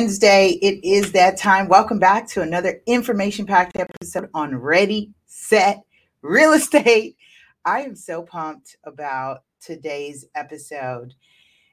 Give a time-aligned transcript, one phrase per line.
[0.00, 0.58] Wednesday.
[0.62, 1.68] It is that time.
[1.68, 5.82] Welcome back to another information packed episode on Ready, Set,
[6.22, 7.18] Real Estate.
[7.66, 11.12] I am so pumped about today's episode.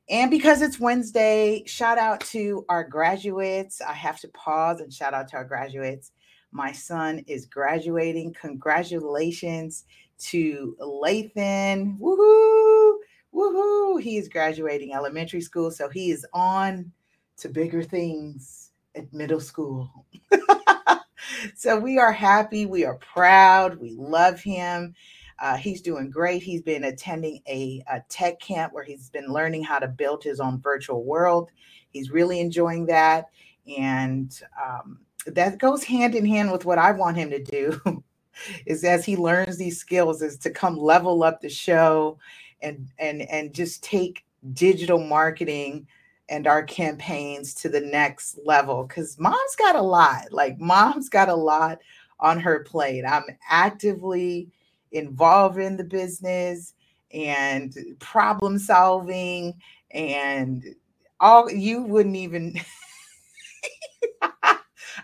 [0.09, 3.80] And because it's Wednesday, shout out to our graduates.
[3.80, 6.12] I have to pause and shout out to our graduates.
[6.52, 8.34] My son is graduating.
[8.34, 9.86] Congratulations
[10.31, 11.97] to Lathan.
[11.97, 12.97] Woohoo!
[13.34, 14.02] Woohoo!
[14.02, 16.91] He is graduating elementary school, so he is on
[17.38, 20.06] to bigger things at middle school.
[21.56, 24.94] so we are happy, we are proud, we love him.
[25.40, 26.42] Uh, he's doing great.
[26.42, 30.40] He's been attending a, a, tech camp where he's been learning how to build his
[30.40, 31.52] own virtual world.
[31.92, 33.30] He's really enjoying that.
[33.78, 38.04] And um, that goes hand in hand with what I want him to do
[38.66, 42.18] is as he learns these skills is to come level up the show
[42.62, 45.88] and and and just take digital marketing
[46.30, 51.30] and our campaigns to the next level because mom's got a lot like mom's got
[51.30, 51.80] a lot
[52.19, 53.03] on her plate.
[53.06, 54.50] I'm actively
[54.92, 56.73] involved in the business
[57.14, 59.53] and problem solving
[59.92, 60.64] and
[61.19, 62.53] all you wouldn't even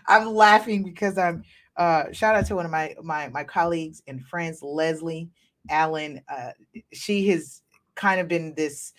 [0.06, 1.42] i'm laughing because i'm
[1.76, 5.28] uh shout out to one of my my my colleagues and friends leslie
[5.70, 6.50] allen uh
[6.92, 7.62] she has
[7.94, 8.92] kind of been this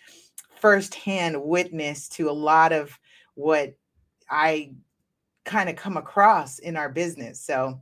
[0.66, 3.00] firsthand witness to a lot of
[3.36, 3.76] what
[4.32, 4.72] I
[5.44, 7.40] kind of come across in our business.
[7.40, 7.80] So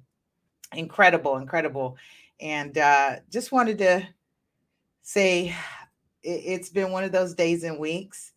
[0.76, 1.96] incredible, incredible.
[2.42, 4.06] And uh, just wanted to
[5.02, 5.56] say
[6.24, 8.34] it, has been one of those days and weeks.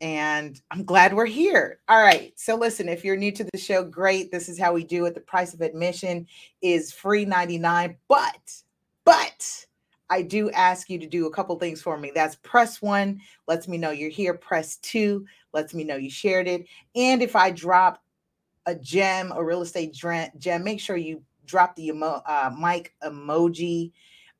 [0.00, 1.78] And I'm glad we're here.
[1.86, 2.32] All right.
[2.34, 4.32] So listen, if you're new to the show, great.
[4.32, 5.14] This is how we do it.
[5.14, 6.26] The price of admission
[6.62, 8.54] is free 99, but
[9.04, 9.66] but
[10.14, 12.12] I do ask you to do a couple things for me.
[12.14, 14.34] That's press one, lets me know you're here.
[14.34, 16.66] Press two, lets me know you shared it.
[16.94, 18.00] And if I drop
[18.64, 23.90] a gem, a real estate gem, make sure you drop the emo- uh, mic emoji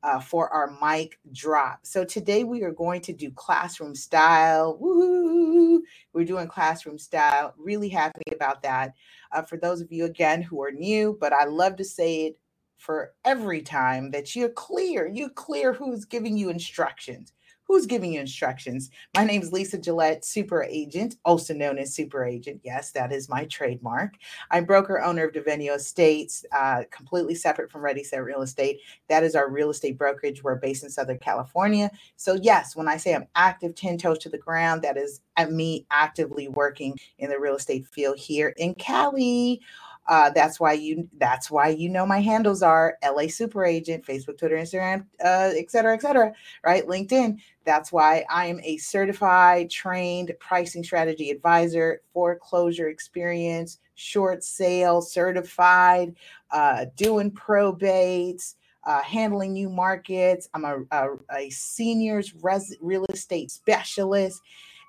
[0.01, 1.79] uh, for our mic drop.
[1.83, 4.77] So today we are going to do classroom style.
[4.79, 5.83] Woo!
[6.13, 7.53] We're doing classroom style.
[7.57, 8.93] Really happy about that.
[9.33, 12.39] Uh, for those of you again who are new, but I love to say it
[12.77, 15.07] for every time that you're clear.
[15.07, 17.33] You're clear who's giving you instructions.
[17.67, 18.91] Who's giving you instructions?
[19.15, 22.61] My name is Lisa Gillette, super agent, also known as super agent.
[22.63, 24.13] Yes, that is my trademark.
[24.51, 28.81] I'm broker owner of Devenio Estates, uh, completely separate from Ready Set Real Estate.
[29.09, 30.43] That is our real estate brokerage.
[30.43, 31.89] We're based in Southern California.
[32.17, 35.51] So, yes, when I say I'm active 10 toes to the ground, that is at
[35.51, 39.59] me actively working in the real estate field here in Cali.
[40.07, 44.37] Uh, that's why you that's why you know my handles are LA Super Agent, Facebook,
[44.37, 46.31] Twitter, Instagram, uh, et cetera, et cetera,
[46.63, 46.85] right?
[46.85, 47.39] LinkedIn.
[47.63, 56.15] That's why I am a certified, trained pricing strategy advisor, foreclosure experience, short sale certified,
[56.51, 58.55] uh, doing probates.
[58.87, 60.47] Uh, handling new markets.
[60.53, 64.39] I'm a, a, a seniors res- real estate specialist.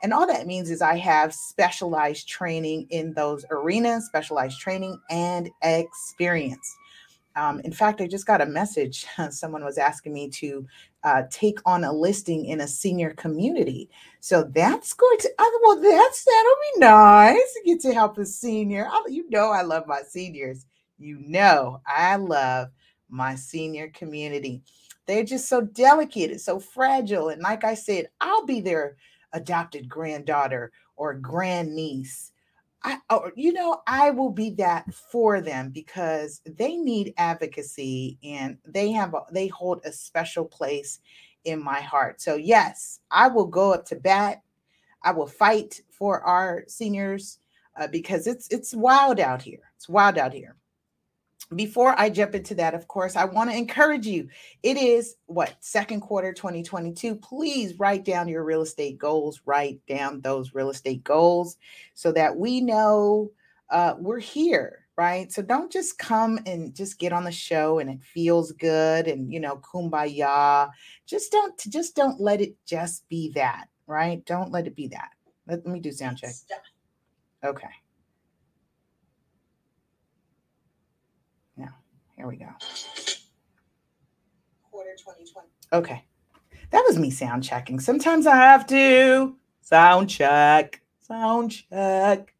[0.03, 5.51] And all that means is I have specialized training in those arenas, specialized training and
[5.63, 6.77] experience.
[7.37, 9.07] Um, in fact, I just got a message.
[9.31, 10.67] Someone was asking me to
[11.05, 13.91] uh, take on a listing in a senior community.
[14.21, 15.31] So that's going to,
[15.63, 18.89] well, that's, that'll be nice to get to help a senior.
[18.91, 20.65] I, you know, I love my seniors.
[20.99, 22.69] You know, I love
[23.11, 24.63] my senior community.
[25.07, 27.29] They're just so delicate and so fragile.
[27.29, 28.97] And like I said, I'll be there
[29.33, 32.33] adopted granddaughter or grandniece.
[32.83, 38.59] I, or, you know, I will be that for them because they need advocacy and
[38.65, 41.01] they have a, they hold a special place
[41.45, 42.21] in my heart.
[42.21, 44.43] So yes, I will go up to bat.
[45.03, 47.39] I will fight for our seniors
[47.77, 49.61] uh, because it's it's wild out here.
[49.77, 50.56] It's wild out here
[51.55, 54.29] before I jump into that, of course, I want to encourage you.
[54.63, 57.17] It is what second quarter 2022.
[57.17, 61.57] Please write down your real estate goals, write down those real estate goals
[61.95, 63.31] so that we know
[63.71, 65.31] uh, we're here, right?
[65.33, 69.33] So don't just come and just get on the show and it feels good and
[69.33, 70.71] you know, kumbaya.
[71.07, 74.25] Just don't just don't let it just be that, right?
[74.25, 75.11] Don't let it be that.
[75.47, 76.35] Let, let me do sound check.
[77.45, 77.69] Okay.
[82.17, 82.49] Here we go.
[84.71, 85.49] Quarter 2020.
[85.73, 86.05] Okay.
[86.71, 87.79] That was me sound checking.
[87.81, 92.35] Sometimes I have to sound check, sound check,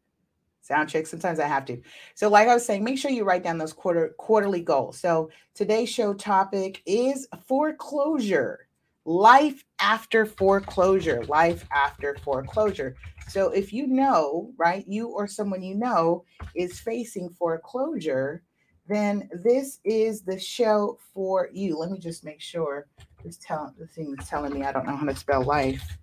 [0.61, 1.07] sound check.
[1.07, 1.81] Sometimes I have to.
[2.15, 4.99] So, like I was saying, make sure you write down those quarter quarterly goals.
[4.99, 8.67] So today's show topic is foreclosure.
[9.05, 12.95] life after foreclosure, life after foreclosure.
[13.29, 16.25] So if you know, right, you or someone you know
[16.55, 18.43] is facing foreclosure,
[18.87, 21.77] then this is the show for you.
[21.77, 22.87] Let me just make sure
[23.23, 25.97] this tell the thing is telling me I don't know how to spell life.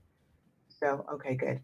[0.68, 1.60] So okay, good.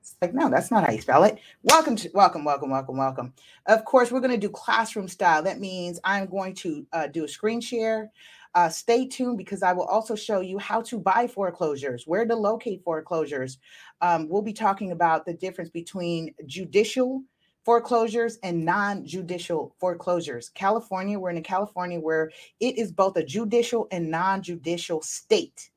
[0.00, 1.38] It's like, no, that's not how you spell it.
[1.62, 3.34] Welcome to welcome, welcome, welcome, welcome.
[3.66, 5.42] Of course, we're going to do classroom style.
[5.42, 8.10] That means I'm going to uh, do a screen share.
[8.54, 12.34] Uh, stay tuned because I will also show you how to buy foreclosures, where to
[12.34, 13.58] locate foreclosures.
[14.00, 17.22] Um, we'll be talking about the difference between judicial
[17.64, 20.48] foreclosures and non-judicial foreclosures.
[20.50, 22.30] California, we're in a California where
[22.60, 25.70] it is both a judicial and non-judicial state,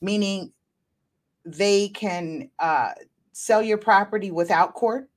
[0.00, 0.52] meaning
[1.44, 2.92] they can uh,
[3.32, 5.08] sell your property without court.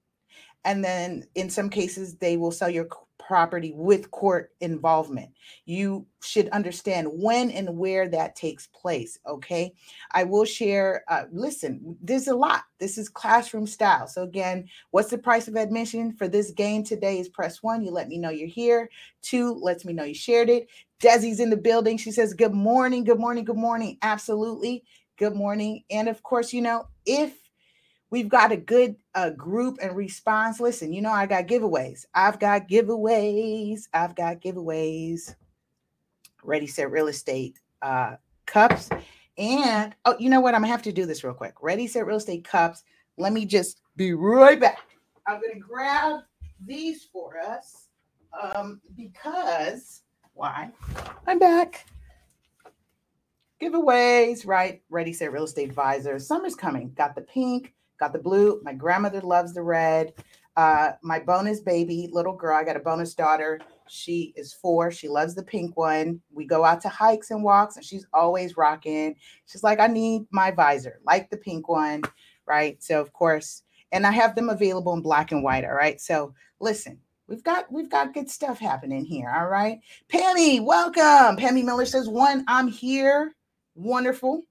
[0.63, 2.87] And then in some cases, they will sell your
[3.25, 5.31] property with court involvement.
[5.65, 9.17] You should understand when and where that takes place.
[9.27, 9.73] Okay.
[10.11, 12.63] I will share, uh, listen, there's a lot.
[12.79, 14.07] This is classroom style.
[14.07, 17.19] So, again, what's the price of admission for this game today?
[17.19, 17.83] Is press one.
[17.83, 18.89] You let me know you're here.
[19.21, 20.67] Two lets me know you shared it.
[21.01, 21.97] Desi's in the building.
[21.97, 23.03] She says, Good morning.
[23.03, 23.45] Good morning.
[23.45, 23.97] Good morning.
[24.01, 24.83] Absolutely.
[25.17, 25.83] Good morning.
[25.89, 27.33] And of course, you know, if
[28.11, 30.59] We've got a good uh, group and response.
[30.59, 32.05] Listen, you know, I got giveaways.
[32.13, 33.87] I've got giveaways.
[33.93, 35.35] I've got giveaways.
[36.43, 38.15] Ready, set, real estate uh,
[38.45, 38.89] cups.
[39.37, 40.55] And oh, you know what?
[40.55, 41.55] I'm gonna have to do this real quick.
[41.61, 42.83] Ready, set, real estate cups.
[43.17, 44.79] Let me just be right back.
[45.27, 46.21] I'm gonna grab
[46.65, 47.87] these for us
[48.39, 50.03] um, because
[50.33, 50.69] why?
[51.27, 51.85] I'm back.
[53.61, 54.81] Giveaways, right?
[54.89, 56.19] Ready, set, real estate advisor.
[56.19, 56.91] Summer's coming.
[56.95, 58.61] Got the pink, got the blue.
[58.63, 60.13] My grandmother loves the red.
[60.55, 63.59] Uh, my bonus baby, little girl, I got a bonus daughter.
[63.89, 64.89] She is four.
[64.89, 66.21] She loves the pink one.
[66.33, 69.15] We go out to hikes and walks, and she's always rocking.
[69.45, 72.03] She's like, I need my visor, like the pink one,
[72.45, 72.81] right?
[72.81, 75.65] So of course, and I have them available in black and white.
[75.65, 75.99] All right.
[75.99, 79.31] So listen, we've got we've got good stuff happening here.
[79.35, 79.79] All right.
[80.09, 81.37] Pammy, welcome.
[81.37, 83.35] Pammy Miller says, one, I'm here.
[83.75, 84.43] Wonderful.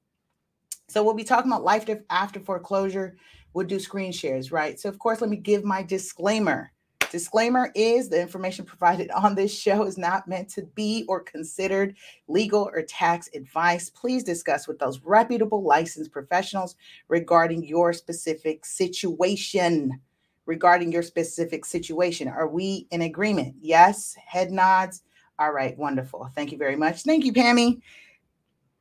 [0.94, 3.16] So we'll be talking about life after foreclosure.
[3.52, 4.78] We'll do screen shares, right?
[4.78, 6.70] So of course, let me give my disclaimer.
[7.10, 11.96] Disclaimer is the information provided on this show is not meant to be or considered
[12.28, 13.90] legal or tax advice.
[13.90, 16.76] Please discuss with those reputable licensed professionals
[17.08, 20.00] regarding your specific situation.
[20.46, 22.28] Regarding your specific situation.
[22.28, 23.56] Are we in agreement?
[23.60, 24.14] Yes.
[24.24, 25.02] Head nods.
[25.40, 25.76] All right.
[25.76, 26.30] Wonderful.
[26.36, 27.02] Thank you very much.
[27.02, 27.80] Thank you, Pammy.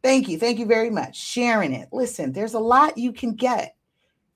[0.04, 0.38] Thank you.
[0.38, 1.18] Thank you very much.
[1.18, 1.90] Sharing it.
[1.92, 3.76] Listen, there's a lot you can get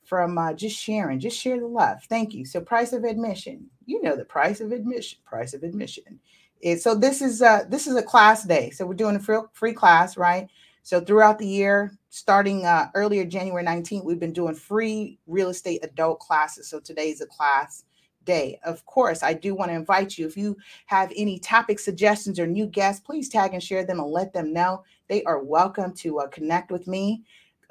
[0.06, 1.20] from uh, just sharing.
[1.20, 2.02] Just share the love.
[2.06, 2.46] Thank you.
[2.46, 3.70] So, price of admission.
[3.86, 5.20] You know the price of admission.
[5.26, 6.20] Price of admission.
[6.62, 8.72] Is, so this is uh this is a class day.
[8.72, 10.48] So we're doing a free, free class, right?
[10.82, 15.84] So throughout the year, starting uh, earlier January 19th, we've been doing free real estate
[15.84, 16.70] adult classes.
[16.70, 17.84] So today's a class
[18.28, 18.60] day.
[18.64, 20.28] Of course, I do want to invite you.
[20.28, 20.56] If you
[20.86, 24.54] have any topic suggestions or new guests, please tag and share them and let them
[24.54, 24.84] know.
[25.08, 27.24] They are welcome to uh, connect with me.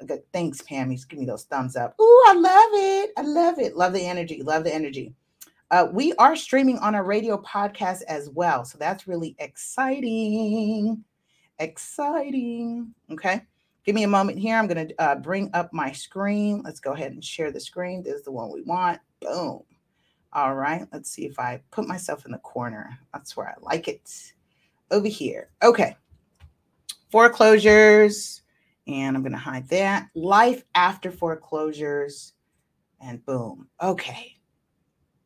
[0.05, 0.23] Good.
[0.33, 1.07] Thanks, Pammy.
[1.07, 1.95] Give me those thumbs up.
[2.01, 3.11] Ooh, I love it.
[3.17, 3.77] I love it.
[3.77, 4.41] Love the energy.
[4.43, 5.13] Love the energy.
[5.69, 8.65] Uh, we are streaming on a radio podcast as well.
[8.65, 11.03] So that's really exciting.
[11.59, 12.93] Exciting.
[13.11, 13.41] Okay.
[13.85, 14.55] Give me a moment here.
[14.55, 16.61] I'm going to uh, bring up my screen.
[16.63, 18.03] Let's go ahead and share the screen.
[18.03, 18.99] This is the one we want.
[19.21, 19.61] Boom.
[20.33, 20.87] All right.
[20.91, 22.97] Let's see if I put myself in the corner.
[23.13, 24.11] That's where I like it.
[24.91, 25.49] Over here.
[25.63, 25.95] Okay
[27.11, 28.41] foreclosures,
[28.87, 30.09] and I'm going to hide that.
[30.15, 32.33] Life after foreclosures,
[33.01, 33.67] and boom.
[33.81, 34.37] Okay.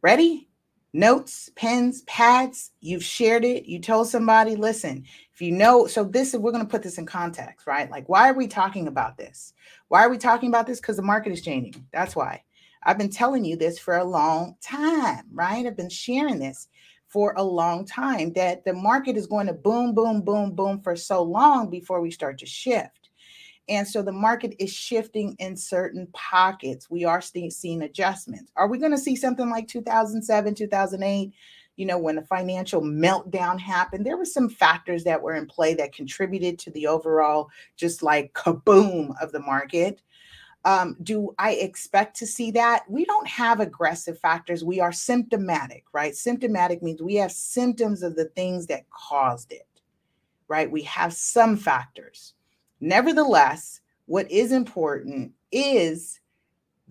[0.01, 0.47] Ready?
[0.93, 6.33] Notes, pens, pads, you've shared it, you told somebody, listen, if you know, so this
[6.33, 7.89] is, we're going to put this in context, right?
[7.89, 9.53] Like, why are we talking about this?
[9.87, 10.81] Why are we talking about this?
[10.81, 11.87] Because the market is changing.
[11.93, 12.43] That's why.
[12.83, 15.65] I've been telling you this for a long time, right?
[15.65, 16.67] I've been sharing this
[17.07, 20.95] for a long time that the market is going to boom, boom, boom, boom for
[20.95, 23.09] so long before we start to shift.
[23.69, 26.89] And so the market is shifting in certain pockets.
[26.89, 28.51] We are seeing adjustments.
[28.55, 31.33] Are we going to see something like 2007, 2008?
[31.77, 35.73] You know, when the financial meltdown happened, there were some factors that were in play
[35.75, 40.01] that contributed to the overall just like kaboom of the market.
[40.63, 42.83] Um, do I expect to see that?
[42.89, 44.63] We don't have aggressive factors.
[44.63, 46.15] We are symptomatic, right?
[46.15, 49.67] Symptomatic means we have symptoms of the things that caused it,
[50.47, 50.69] right?
[50.69, 52.35] We have some factors.
[52.79, 56.20] Nevertheless, what is important is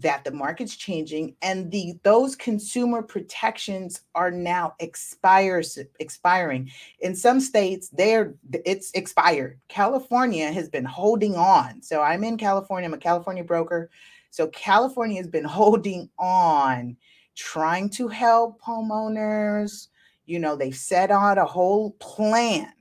[0.01, 6.71] that the market's changing and the those consumer protections are now expires expiring.
[7.01, 9.61] In some states they're it's expired.
[9.69, 11.83] California has been holding on.
[11.83, 13.91] So i'm in california i'm a california broker.
[14.31, 16.97] So california has been holding on
[17.37, 19.89] trying to help homeowners.
[20.25, 22.73] You know they've set out a whole plan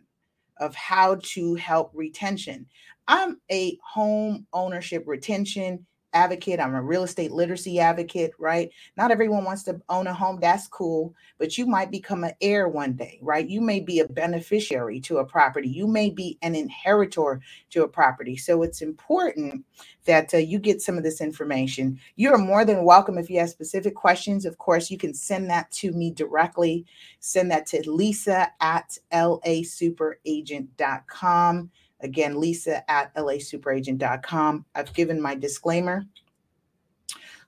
[0.57, 2.65] of how to help retention.
[3.07, 6.59] I'm a home ownership retention advocate.
[6.59, 8.69] I'm a real estate literacy advocate, right?
[8.97, 10.39] Not everyone wants to own a home.
[10.39, 11.13] That's cool.
[11.37, 13.47] But you might become an heir one day, right?
[13.47, 15.69] You may be a beneficiary to a property.
[15.69, 18.37] You may be an inheritor to a property.
[18.37, 19.65] So it's important
[20.05, 21.99] that uh, you get some of this information.
[22.15, 24.45] You're more than welcome if you have specific questions.
[24.45, 26.85] Of course, you can send that to me directly.
[27.19, 31.71] Send that to lisa at lasuperagent.com.
[32.01, 34.65] Again, lisa at lasuperagent.com.
[34.75, 36.05] I've given my disclaimer.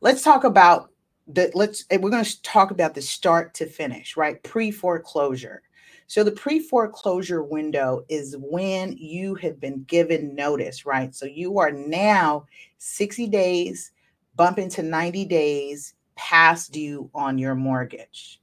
[0.01, 0.91] Let's talk about
[1.27, 4.41] the let's eh, we're going to talk about the start to finish, right?
[4.43, 5.61] Pre-foreclosure.
[6.07, 11.15] So the pre-foreclosure window is when you have been given notice, right?
[11.15, 12.47] So you are now
[12.79, 13.93] 60 days,
[14.35, 18.41] bump into 90 days past due on your mortgage.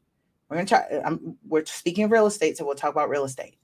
[0.48, 3.10] We're going to talk, eh, I'm, we're speaking of real estate, so we'll talk about
[3.10, 3.57] real estate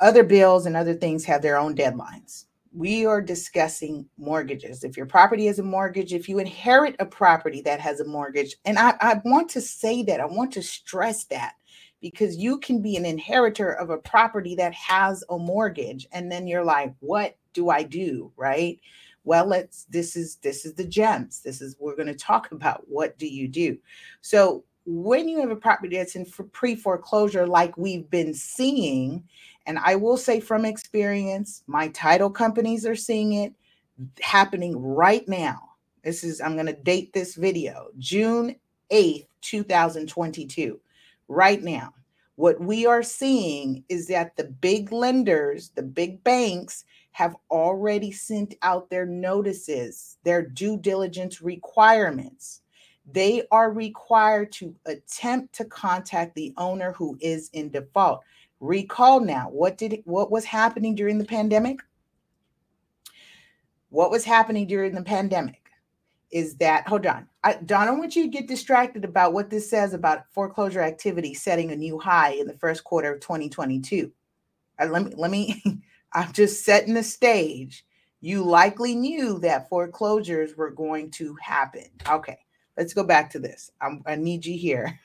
[0.00, 2.46] other bills and other things have their own deadlines.
[2.74, 4.82] We are discussing mortgages.
[4.82, 8.56] If your property has a mortgage, if you inherit a property that has a mortgage,
[8.64, 11.54] and I, I want to say that, I want to stress that
[12.00, 16.46] because you can be an inheritor of a property that has a mortgage, and then
[16.46, 18.32] you're like, what do I do?
[18.36, 18.80] Right?
[19.24, 22.82] well let's this is this is the gems this is we're going to talk about
[22.88, 23.78] what do you do
[24.20, 29.22] so when you have a property that's in pre foreclosure, like we've been seeing,
[29.66, 33.52] and I will say from experience, my title companies are seeing it
[34.20, 35.60] happening right now.
[36.02, 38.56] This is, I'm going to date this video June
[38.90, 40.80] 8th, 2022.
[41.28, 41.94] Right now,
[42.36, 48.54] what we are seeing is that the big lenders, the big banks, have already sent
[48.62, 52.62] out their notices, their due diligence requirements
[53.10, 58.22] they are required to attempt to contact the owner who is in default.
[58.62, 61.80] Recall now, what did what was happening during the pandemic?
[63.90, 65.60] What was happening during the pandemic
[66.30, 67.28] is that hold on.
[67.44, 71.34] I Don, I want you to get distracted about what this says about foreclosure activity
[71.34, 74.10] setting a new high in the first quarter of 2022.
[74.78, 75.62] Uh, let me let me
[76.14, 77.84] I'm just setting the stage.
[78.20, 81.88] You likely knew that foreclosures were going to happen.
[82.08, 82.38] Okay
[82.76, 83.70] let's go back to this.
[83.80, 84.98] I'm, I need you here.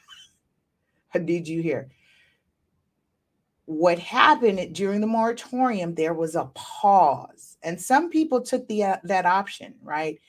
[1.13, 1.89] I need you here.
[3.67, 5.93] What happened during the moratorium?
[5.93, 10.19] There was a pause, and some people took the uh, that option, right?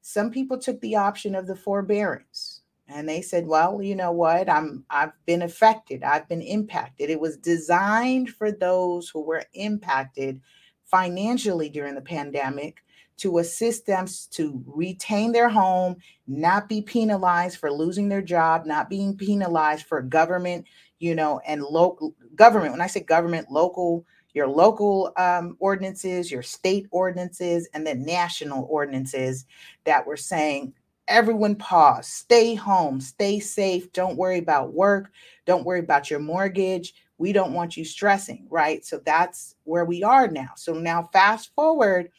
[0.00, 4.48] Some people took the option of the forbearance, and they said, "Well, you know what?
[4.48, 6.04] I'm I've been affected.
[6.04, 7.10] I've been impacted.
[7.10, 10.40] It was designed for those who were impacted
[10.84, 12.78] financially during the pandemic
[13.18, 18.90] to assist them to retain their home, not be penalized for losing their job, not
[18.90, 20.66] being penalized for government,
[20.98, 22.72] you know, and local government.
[22.72, 28.66] When I say government, local, your local um, ordinances, your state ordinances, and then national
[28.70, 29.46] ordinances
[29.84, 30.74] that were saying,
[31.08, 35.10] everyone pause, stay home, stay safe, don't worry about work,
[35.46, 36.94] don't worry about your mortgage.
[37.18, 38.84] We don't want you stressing, right?
[38.84, 40.50] So that's where we are now.
[40.56, 42.10] So now, fast forward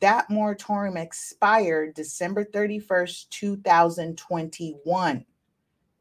[0.00, 5.24] that moratorium expired December 31st, 2021.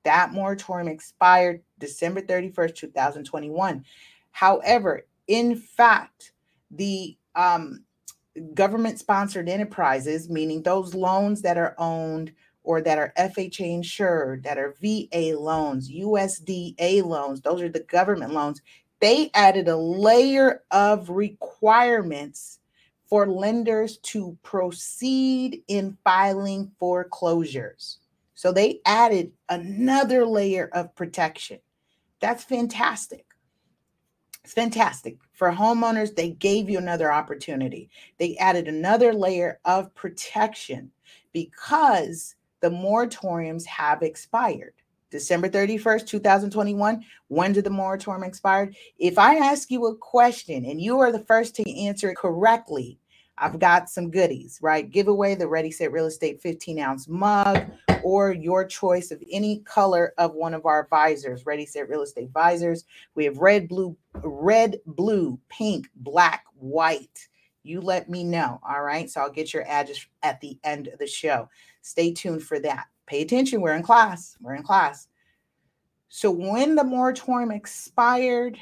[0.03, 3.85] That moratorium expired December 31st, 2021.
[4.31, 6.33] However, in fact,
[6.71, 7.83] the um,
[8.53, 14.57] government sponsored enterprises, meaning those loans that are owned or that are FHA insured, that
[14.57, 18.61] are VA loans, USDA loans, those are the government loans,
[18.99, 22.59] they added a layer of requirements
[23.07, 27.99] for lenders to proceed in filing foreclosures.
[28.33, 31.59] So they added another layer of protection.
[32.19, 33.25] That's fantastic.
[34.43, 35.17] It's fantastic.
[35.33, 37.89] For homeowners, they gave you another opportunity.
[38.19, 40.91] They added another layer of protection
[41.33, 44.73] because the moratoriums have expired.
[45.09, 47.03] December 31st, 2021.
[47.27, 48.71] When did the moratorium expire?
[48.99, 52.99] If I ask you a question and you are the first to answer it correctly,
[53.37, 54.89] I've got some goodies, right?
[54.89, 57.65] Give away the Ready Set Real Estate 15 ounce mug
[58.03, 62.29] or your choice of any color of one of our visors, Ready Set Real Estate
[62.31, 62.85] visors.
[63.15, 67.27] We have red, blue, red, blue, pink, black, white.
[67.63, 68.61] You let me know.
[68.67, 69.09] All right.
[69.09, 71.49] So I'll get your address at the end of the show.
[71.81, 72.85] Stay tuned for that.
[73.07, 73.59] Pay attention.
[73.59, 74.37] We're in class.
[74.39, 75.07] We're in class.
[76.09, 78.57] So when the moratorium expired,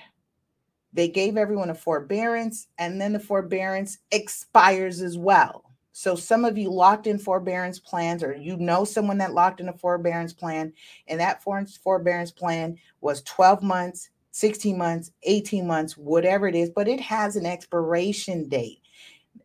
[0.94, 5.72] they gave everyone a forbearance, and then the forbearance expires as well.
[5.92, 9.70] So some of you locked in forbearance plans, or you know someone that locked in
[9.70, 10.74] a forbearance plan,
[11.08, 16.88] and that forbearance plan was 12 months, 16 months, 18 months, whatever it is, but
[16.88, 18.80] it has an expiration date.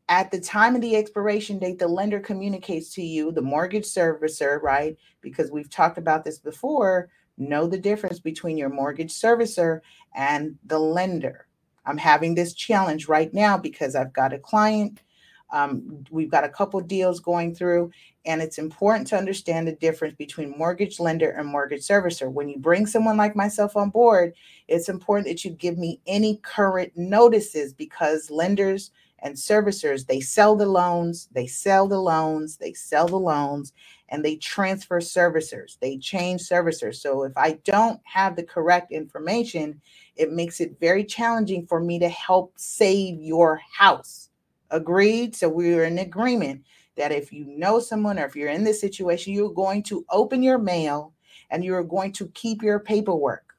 [0.09, 4.61] At the time of the expiration date, the lender communicates to you, the mortgage servicer,
[4.63, 4.97] right?
[5.21, 9.81] Because we've talked about this before, know the difference between your mortgage servicer
[10.15, 11.47] and the lender.
[11.87, 15.01] I'm having this challenge right now because I've got a client
[15.51, 17.91] um, we've got a couple deals going through,
[18.27, 22.31] and it's important to understand the difference between mortgage lender and mortgage servicer.
[22.31, 24.35] When you bring someone like myself on board,
[24.67, 28.91] it's important that you give me any current notices because lenders
[29.21, 33.73] and servicers they sell the loans, they sell the loans, they sell the loans,
[34.11, 35.79] and they transfer servicers.
[35.81, 36.97] They change servicers.
[36.97, 39.81] So if I don't have the correct information,
[40.17, 44.29] it makes it very challenging for me to help save your house
[44.71, 45.35] Agreed.
[45.35, 46.63] So we are in agreement
[46.97, 50.43] that if you know someone or if you're in this situation, you're going to open
[50.43, 51.15] your mail
[51.51, 53.55] and you're going to keep your paperwork.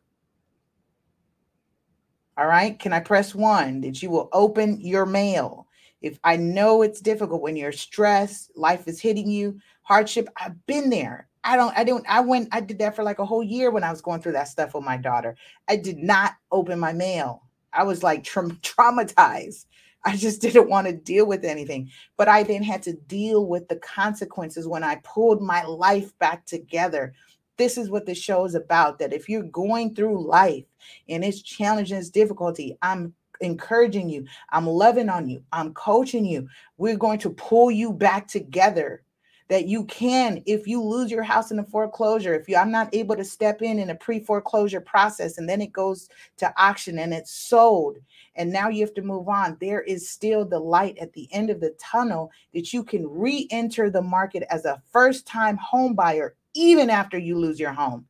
[2.37, 2.77] All right.
[2.77, 5.67] Can I press one that you will open your mail?
[6.01, 9.59] If I know it's difficult when you're stressed, life is hitting you,
[9.89, 11.27] hardship, I've been there.
[11.43, 13.83] I don't, I don't, I went, I did that for like a whole year when
[13.83, 15.35] I was going through that stuff with my daughter.
[15.67, 17.43] I did not open my mail.
[17.73, 19.65] I was like tra- traumatized
[20.05, 21.89] I just didn't want to deal with anything.
[22.17, 26.45] But I then had to deal with the consequences when I pulled my life back
[26.45, 27.13] together.
[27.57, 30.63] This is what the show is about that if you're going through life
[31.09, 36.47] and it's challenging, it's difficulty, I'm encouraging you, I'm loving on you, I'm coaching you.
[36.77, 39.03] We're going to pull you back together
[39.49, 42.93] that you can if you lose your house in a foreclosure if you i'm not
[42.93, 47.13] able to step in in a pre-foreclosure process and then it goes to auction and
[47.13, 47.97] it's sold
[48.35, 51.49] and now you have to move on there is still the light at the end
[51.49, 56.35] of the tunnel that you can re-enter the market as a first time home buyer
[56.53, 58.05] even after you lose your home.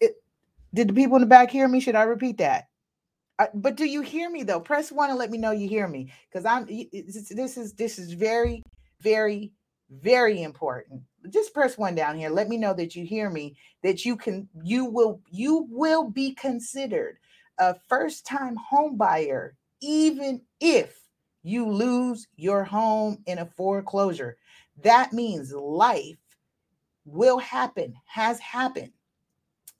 [0.00, 0.22] It,
[0.74, 1.80] did the people in the back hear me?
[1.80, 2.68] Should i repeat that?
[3.38, 4.60] Uh, but do you hear me though?
[4.60, 8.12] Press one and let me know you hear me because i'm this is this is
[8.12, 8.62] very
[9.00, 9.50] very
[9.90, 11.02] very important.
[11.28, 12.30] Just press one down here.
[12.30, 16.32] Let me know that you hear me that you can you will you will be
[16.34, 17.18] considered
[17.58, 20.98] a first time home buyer even if
[21.42, 24.36] you lose your home in a foreclosure.
[24.82, 26.18] That means life
[27.04, 28.92] will happen has happened.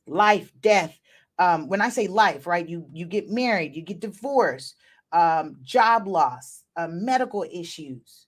[0.07, 0.99] Life death
[1.41, 4.77] um, when i say life right you you get married you get divorced
[5.13, 8.27] um, job loss uh, medical issues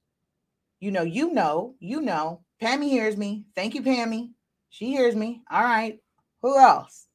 [0.82, 2.40] you know, you know, you know.
[2.60, 3.44] Pammy hears me.
[3.54, 4.30] Thank you, Pammy.
[4.68, 5.42] She hears me.
[5.48, 6.00] All right.
[6.42, 7.06] Who else?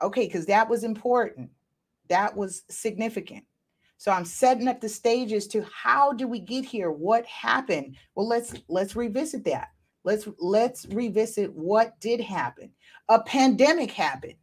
[0.00, 1.50] Okay, because that was important.
[2.08, 3.44] That was significant.
[3.98, 6.92] So I'm setting up the stages to how do we get here?
[6.92, 7.96] What happened?
[8.14, 9.70] Well, let's let's revisit that.
[10.04, 12.70] Let's let's revisit what did happen.
[13.08, 14.34] A pandemic happened.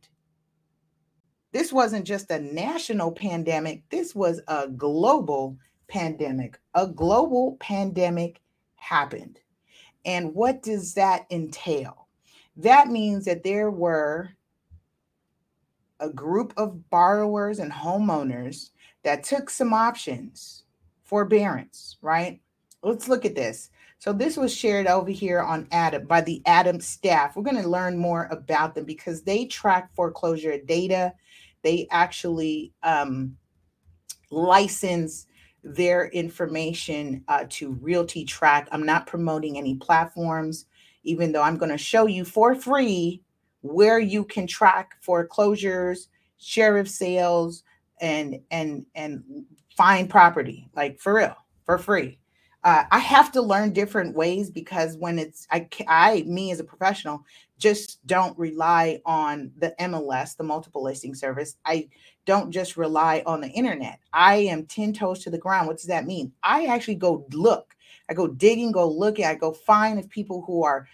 [1.53, 3.83] This wasn't just a national pandemic.
[3.89, 6.59] This was a global pandemic.
[6.73, 8.41] A global pandemic
[8.79, 9.39] happened.
[10.05, 12.07] And what does that entail?
[12.57, 14.31] That means that there were
[15.99, 18.71] a group of borrowers and homeowners
[19.03, 20.63] that took some options,
[21.03, 22.41] forbearance, right?
[22.81, 23.69] Let's look at this.
[23.99, 27.35] So this was shared over here on ATTOM by the ATTOM staff.
[27.35, 31.13] We're going to learn more about them because they track foreclosure data.
[31.63, 33.35] They actually um,
[34.31, 35.27] license
[35.63, 38.67] their information uh, to RealtyTrac.
[38.71, 40.65] I'm not promoting any platforms,
[41.03, 43.21] even though I'm going to show you for free
[43.61, 47.63] where you can track foreclosures, sheriff sales,
[48.01, 49.23] and and and
[49.75, 52.19] find property, like for real, for free
[52.63, 56.63] uh, I have to learn different ways because when it's I, I me as a
[56.63, 57.23] professional
[57.57, 61.55] just don't rely on the MLS, the multiple listing service.
[61.65, 61.87] I
[62.29, 63.99] don't just rely on the internet.
[64.13, 65.67] I am 10 toes to the ground.
[65.67, 66.31] What does that mean?
[66.43, 67.75] I actually go look
[68.09, 70.87] I go digging, go looking, I go find if people who are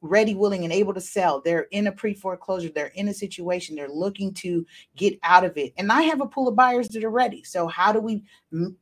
[0.00, 1.40] ready, willing, and able to sell.
[1.40, 4.64] They're in a pre foreclosure, they're in a situation, they're looking to
[4.96, 5.74] get out of it.
[5.76, 7.44] And I have a pool of buyers that are ready.
[7.44, 8.24] So how do we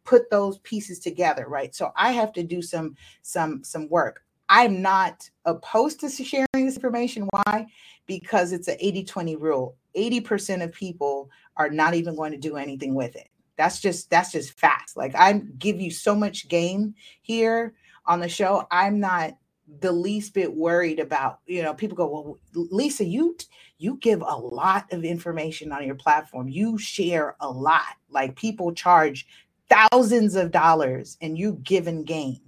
[0.05, 1.75] put those pieces together, right?
[1.75, 4.23] So I have to do some some some work.
[4.51, 7.29] I'm not opposed to sharing this information.
[7.31, 7.69] Why?
[8.07, 9.77] Because it's an 80 20 rule.
[9.97, 13.29] 80% of people are not even going to do anything with it.
[13.57, 14.97] That's just that's just facts.
[14.97, 17.75] Like I give you so much game here
[18.07, 18.67] on the show.
[18.71, 19.37] I'm not
[19.81, 23.37] the least bit worried about you know people go well lisa you
[23.79, 28.73] you give a lot of information on your platform you share a lot like people
[28.73, 29.29] charge
[29.69, 32.41] thousands of dollars and you give and gain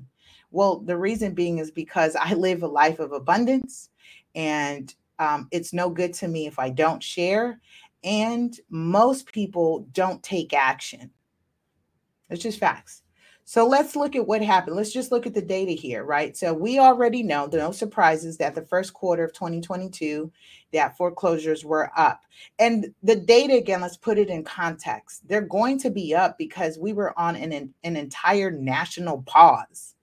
[0.52, 3.90] well the reason being is because i live a life of abundance
[4.34, 7.60] and um, it's no good to me if i don't share
[8.04, 11.10] and most people don't take action
[12.30, 13.02] it's just facts
[13.44, 14.76] so let's look at what happened.
[14.76, 16.36] Let's just look at the data here, right?
[16.36, 20.30] So we already know, no surprises, that the first quarter of 2022,
[20.72, 22.22] that foreclosures were up.
[22.58, 25.26] And the data, again, let's put it in context.
[25.28, 29.96] They're going to be up because we were on an, an entire national pause.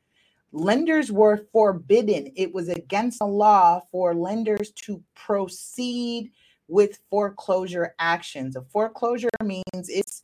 [0.51, 2.31] Lenders were forbidden.
[2.35, 6.31] It was against the law for lenders to proceed
[6.67, 8.55] with foreclosure actions.
[8.55, 10.23] A foreclosure means it's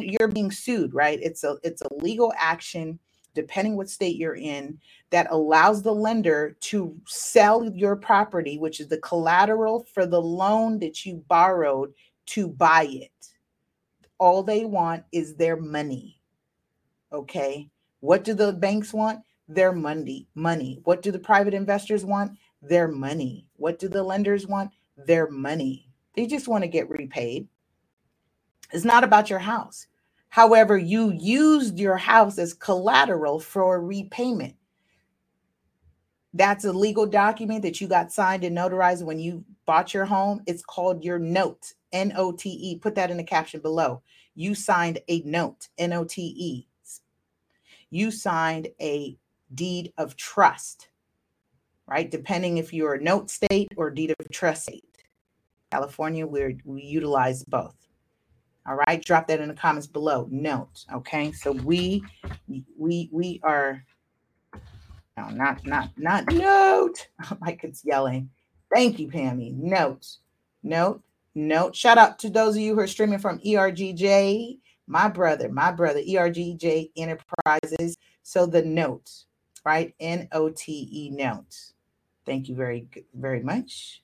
[0.00, 1.18] you're being sued, right?
[1.22, 2.98] It's a it's a legal action
[3.34, 4.78] depending what state you're in
[5.10, 10.78] that allows the lender to sell your property which is the collateral for the loan
[10.80, 11.92] that you borrowed
[12.26, 13.10] to buy it.
[14.18, 16.20] All they want is their money.
[17.12, 17.70] Okay?
[18.00, 19.20] What do the banks want?
[19.54, 20.28] Their money.
[20.34, 20.80] Money.
[20.84, 22.38] What do the private investors want?
[22.62, 23.46] Their money.
[23.56, 24.70] What do the lenders want?
[24.96, 25.90] Their money.
[26.14, 27.48] They just want to get repaid.
[28.72, 29.86] It's not about your house.
[30.30, 34.56] However, you used your house as collateral for repayment.
[36.32, 40.40] That's a legal document that you got signed and notarized when you bought your home.
[40.46, 42.78] It's called your note, N O T E.
[42.78, 44.02] Put that in the caption below.
[44.34, 46.66] You signed a note, N O T E.
[47.90, 49.18] You signed a
[49.54, 50.88] deed of trust,
[51.86, 52.10] right?
[52.10, 54.84] Depending if you're a note state or deed of trust state.
[55.70, 57.74] California, we we utilize both.
[58.66, 60.28] All right, drop that in the comments below.
[60.30, 61.32] Note, okay?
[61.32, 62.04] So we
[62.78, 63.82] we we are
[65.16, 67.08] no, not not not note.
[67.30, 68.30] Oh like it's yelling.
[68.72, 69.54] Thank you, Pammy.
[69.54, 70.06] Note,
[70.62, 71.02] note,
[71.34, 71.76] note.
[71.76, 76.00] Shout out to those of you who are streaming from ERGJ, my brother, my brother,
[76.00, 77.96] ERGJ Enterprises.
[78.22, 79.10] So the note,
[79.64, 79.94] right?
[80.00, 81.56] N O T E note.
[82.26, 84.02] Thank you very very much.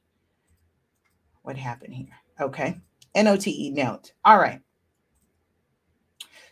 [1.43, 2.17] What happened here?
[2.41, 2.81] Okay.
[3.15, 4.13] N O T E note.
[4.25, 4.61] All right.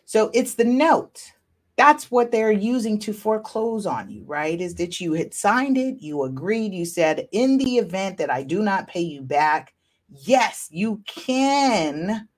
[0.05, 1.33] So it's the note.
[1.77, 4.59] That's what they're using to foreclose on you, right?
[4.61, 8.45] Is that you had signed it, you agreed, you said, in the event that I
[8.45, 9.75] do not pay you back,
[10.09, 12.29] yes, you can.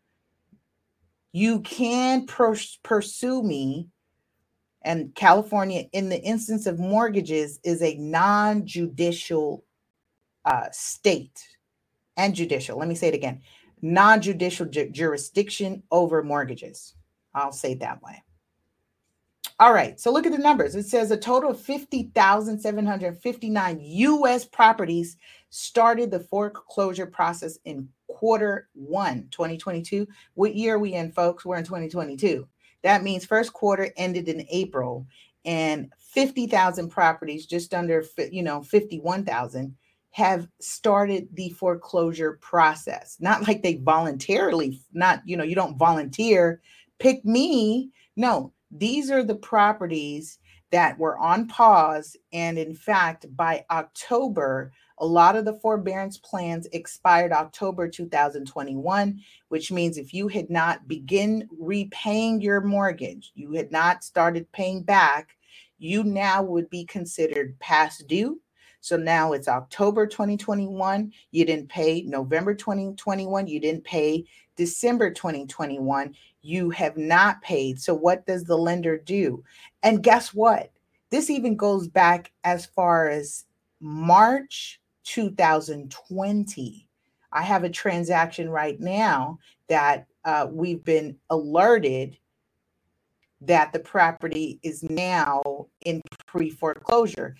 [1.33, 3.89] You can pursue me.
[4.89, 9.67] And California, in the instance of mortgages, is a non judicial
[10.47, 11.47] uh, state
[12.17, 12.79] and judicial.
[12.79, 13.43] Let me say it again
[13.83, 16.95] non judicial ju- jurisdiction over mortgages.
[17.35, 18.23] I'll say it that way.
[19.61, 20.75] All right, so look at the numbers.
[20.75, 25.19] It says a total of 50,759 US properties
[25.51, 30.09] started the foreclosure process in quarter one, 2022.
[30.33, 31.45] What year are we in, folks?
[31.45, 32.49] We're in 2022.
[32.83, 35.07] That means first quarter ended in April
[35.45, 39.77] and 50,000 properties, just under, you know, 51,000
[40.11, 43.17] have started the foreclosure process.
[43.21, 46.61] Not like they voluntarily, not, you know, you don't volunteer,
[46.99, 47.91] pick me.
[48.17, 50.39] No, these are the properties
[50.71, 52.17] that were on pause.
[52.33, 59.73] And in fact, by October, a lot of the forbearance plans expired October 2021, which
[59.73, 65.37] means if you had not begin repaying your mortgage, you had not started paying back,
[65.79, 68.41] you now would be considered past due
[68.81, 72.03] so now it's October 2021, you didn't pay.
[72.03, 74.25] November 2021, you didn't pay.
[74.57, 77.81] December 2021, you have not paid.
[77.81, 79.43] So what does the lender do?
[79.83, 80.73] And guess what?
[81.11, 83.45] This even goes back as far as
[83.81, 84.81] March
[85.15, 86.89] 2020.
[87.33, 92.17] I have a transaction right now that uh, we've been alerted
[93.41, 97.37] that the property is now in pre foreclosure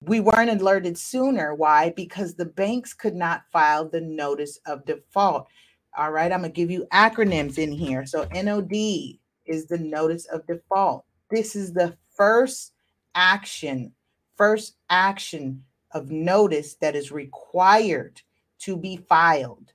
[0.00, 1.54] we weren't alerted sooner.
[1.54, 1.92] Why?
[1.94, 5.46] Because the banks could not file the notice of default.
[5.96, 8.06] All right, I'm going to give you acronyms in here.
[8.06, 8.72] So, NOD
[9.46, 11.04] is the notice of default.
[11.30, 12.72] This is the first
[13.14, 13.92] action,
[14.36, 18.22] first action of notice that is required
[18.60, 19.72] to be filed.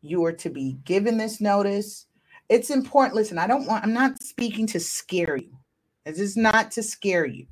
[0.00, 2.06] You are to be given this notice.
[2.48, 3.14] It's important.
[3.14, 5.56] Listen, I don't want, I'm not speaking to scare you.
[6.04, 7.46] This is not to scare you.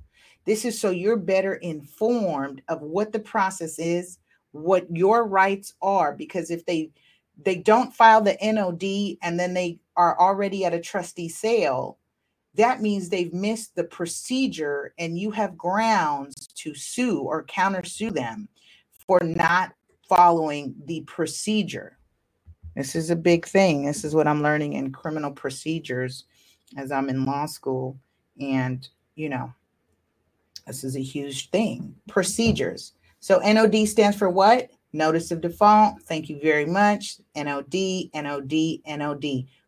[0.44, 4.18] This is so you're better informed of what the process is,
[4.52, 6.90] what your rights are, because if they
[7.42, 11.98] they don't file the NOD and then they are already at a trustee sale,
[12.54, 18.48] that means they've missed the procedure and you have grounds to sue or countersue them
[19.06, 19.72] for not
[20.08, 21.96] following the procedure.
[22.74, 23.84] This is a big thing.
[23.84, 26.24] This is what I'm learning in criminal procedures
[26.76, 27.98] as I'm in law school.
[28.40, 29.52] And, you know,
[30.66, 31.94] this is a huge thing.
[32.08, 32.92] Procedures.
[33.20, 34.70] So NOD stands for what?
[34.92, 36.02] Notice of default.
[36.02, 37.20] Thank you very much.
[37.36, 39.24] NOD, NOD, NOD.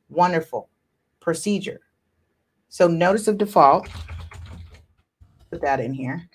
[0.09, 0.69] Wonderful.
[1.21, 1.81] Procedure.
[2.73, 3.87] So notice of default.
[5.51, 6.27] Put that in here.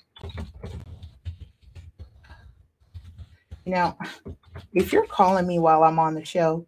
[3.66, 3.98] Know,
[4.72, 6.68] if you're calling me while I'm on the show,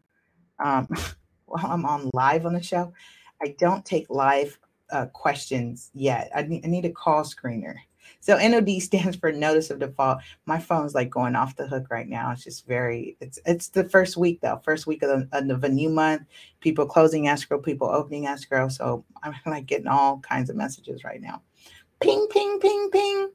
[0.57, 0.87] um,
[1.45, 2.91] while I'm on live on the show,
[3.43, 4.57] I don't take live
[4.91, 6.31] uh, questions yet.
[6.35, 7.75] I need, I need a call screener.
[8.19, 10.19] So NOD stands for notice of default.
[10.45, 12.31] My phone's like going off the hook right now.
[12.31, 15.69] It's just very it's it's the first week though, first week of, the, of a
[15.69, 16.23] new month.
[16.59, 18.67] People closing escrow, people opening escrow.
[18.69, 21.41] So I'm like getting all kinds of messages right now.
[21.99, 23.31] Ping, ping, ping, ping.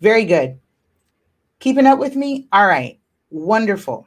[0.00, 0.58] Very good.
[1.58, 2.48] Keeping up with me?
[2.52, 2.98] All right.
[3.30, 4.06] Wonderful.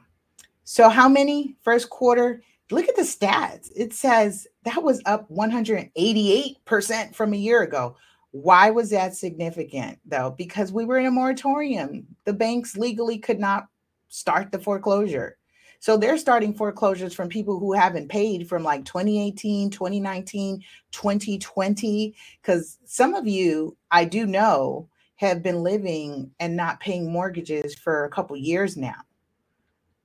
[0.64, 2.42] So how many first quarter?
[2.70, 3.72] Look at the stats.
[3.74, 7.96] It says that was up 188% from a year ago.
[8.32, 10.34] Why was that significant though?
[10.36, 12.06] Because we were in a moratorium.
[12.24, 13.66] The banks legally could not
[14.08, 15.36] start the foreclosure.
[15.80, 20.62] So they're starting foreclosures from people who haven't paid from like 2018, 2019,
[20.92, 22.14] 2020.
[22.42, 28.04] Because some of you, I do know, have been living and not paying mortgages for
[28.04, 28.96] a couple years now.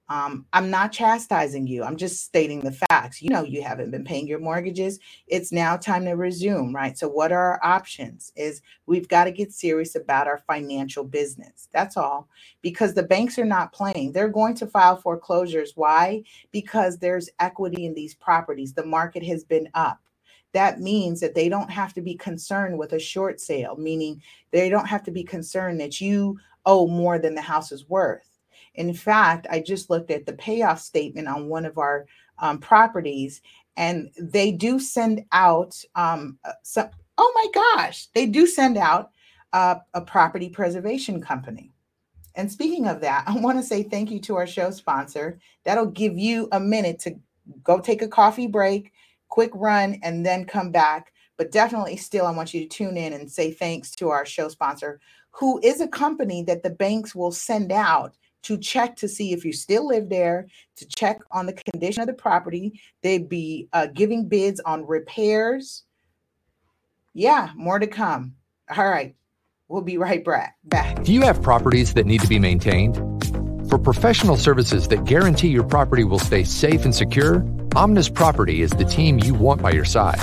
[0.08, 1.84] Um, I'm not chastising you.
[1.84, 3.22] I'm just stating the facts.
[3.24, 5.00] You know, you haven't been paying your mortgages.
[5.28, 6.96] It's now time to resume, right?
[6.98, 8.32] So, what are our options?
[8.36, 11.70] Is we've got to get serious about our financial business.
[11.74, 12.30] That's all.
[12.62, 14.12] Because the banks are not playing.
[14.12, 15.72] They're going to file foreclosures.
[15.76, 16.24] Why?
[16.52, 18.74] Because there's equity in these properties.
[18.74, 20.00] The market has been up.
[20.54, 24.70] That means that they don't have to be concerned with a short sale, meaning they
[24.70, 28.35] don't have to be concerned that you owe more than the house is worth
[28.76, 32.06] in fact, I just looked at the payoff statement on one of our
[32.40, 33.42] um, properties,
[33.78, 36.90] and they do send out um, uh, some.
[37.18, 39.12] Oh my gosh, they do send out
[39.54, 41.72] uh, a property preservation company.
[42.36, 45.40] And speaking of that, I want to say thank you to our show sponsor.
[45.64, 47.16] That'll give you a minute to
[47.64, 48.92] go take a coffee break,
[49.30, 51.12] quick run, and then come back.
[51.38, 54.48] But definitely, still, I want you to tune in and say thanks to our show
[54.48, 59.34] sponsor, who is a company that the banks will send out to check to see
[59.34, 62.80] if you still live there, to check on the condition of the property.
[63.02, 65.84] They'd be uh, giving bids on repairs.
[67.14, 68.36] Yeah, more to come.
[68.76, 69.16] All right.
[69.68, 70.24] We'll be right
[70.66, 71.04] back.
[71.04, 72.98] Do you have properties that need to be maintained?
[73.68, 77.44] For professional services that guarantee your property will stay safe and secure,
[77.76, 80.22] Omnis Property is the team you want by your side.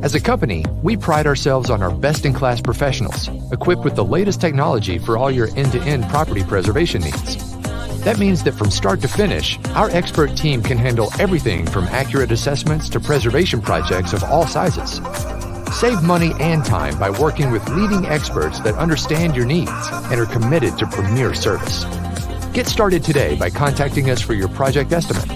[0.00, 4.04] As a company, we pride ourselves on our best in class professionals, equipped with the
[4.04, 7.36] latest technology for all your end to end property preservation needs.
[8.04, 12.30] That means that from start to finish, our expert team can handle everything from accurate
[12.30, 15.00] assessments to preservation projects of all sizes.
[15.76, 20.26] Save money and time by working with leading experts that understand your needs and are
[20.26, 21.82] committed to premier service.
[22.52, 25.26] Get started today by contacting us for your project estimate.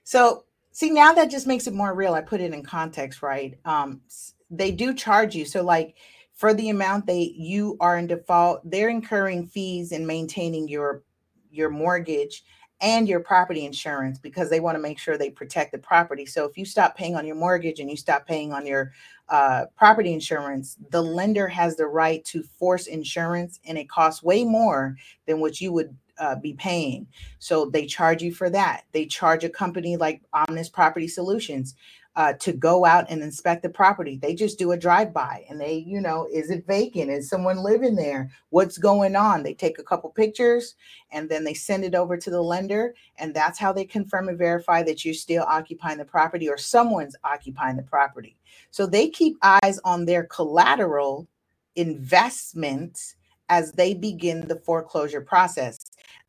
[0.03, 2.13] So, see, now that just makes it more real.
[2.13, 3.58] I put it in context, right?
[3.65, 4.01] Um,
[4.49, 5.43] they do charge you.
[5.43, 5.97] So, like,
[6.34, 11.03] for the amount they you are in default, they're incurring fees in maintaining your
[11.49, 12.43] your mortgage
[12.80, 16.25] and your property insurance because they want to make sure they protect the property.
[16.25, 18.91] So if you stop paying on your mortgage and you stop paying on your
[19.29, 24.43] uh, property insurance, the lender has the right to force insurance, and it costs way
[24.43, 27.07] more than what you would uh, be paying.
[27.39, 28.85] So they charge you for that.
[28.91, 31.75] They charge a company like Omnis Property Solutions
[32.17, 34.17] uh, to go out and inspect the property.
[34.17, 37.12] They just do a drive by and they, you know, is it vacant?
[37.12, 38.32] Is someone living there?
[38.49, 39.43] What's going on?
[39.43, 40.73] They take a couple pictures
[41.12, 42.95] and then they send it over to the lender.
[43.17, 47.15] And that's how they confirm and verify that you're still occupying the property or someone's
[47.23, 48.36] occupying the property.
[48.71, 51.27] So they keep eyes on their collateral
[51.75, 53.13] investment
[53.49, 55.77] as they begin the foreclosure process.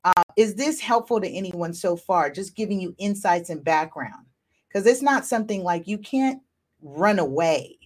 [0.04, 2.28] Uh, is this helpful to anyone so far?
[2.30, 4.26] Just giving you insights and background
[4.68, 6.42] because it's not something like you can't
[6.82, 7.78] run away,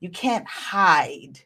[0.00, 1.40] you can't hide,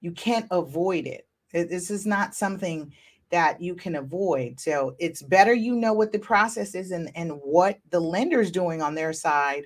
[0.00, 1.26] you can't avoid it.
[1.52, 2.92] This is not something
[3.30, 4.60] that you can avoid.
[4.60, 8.82] So it's better you know what the process is and, and what the lender's doing
[8.82, 9.64] on their side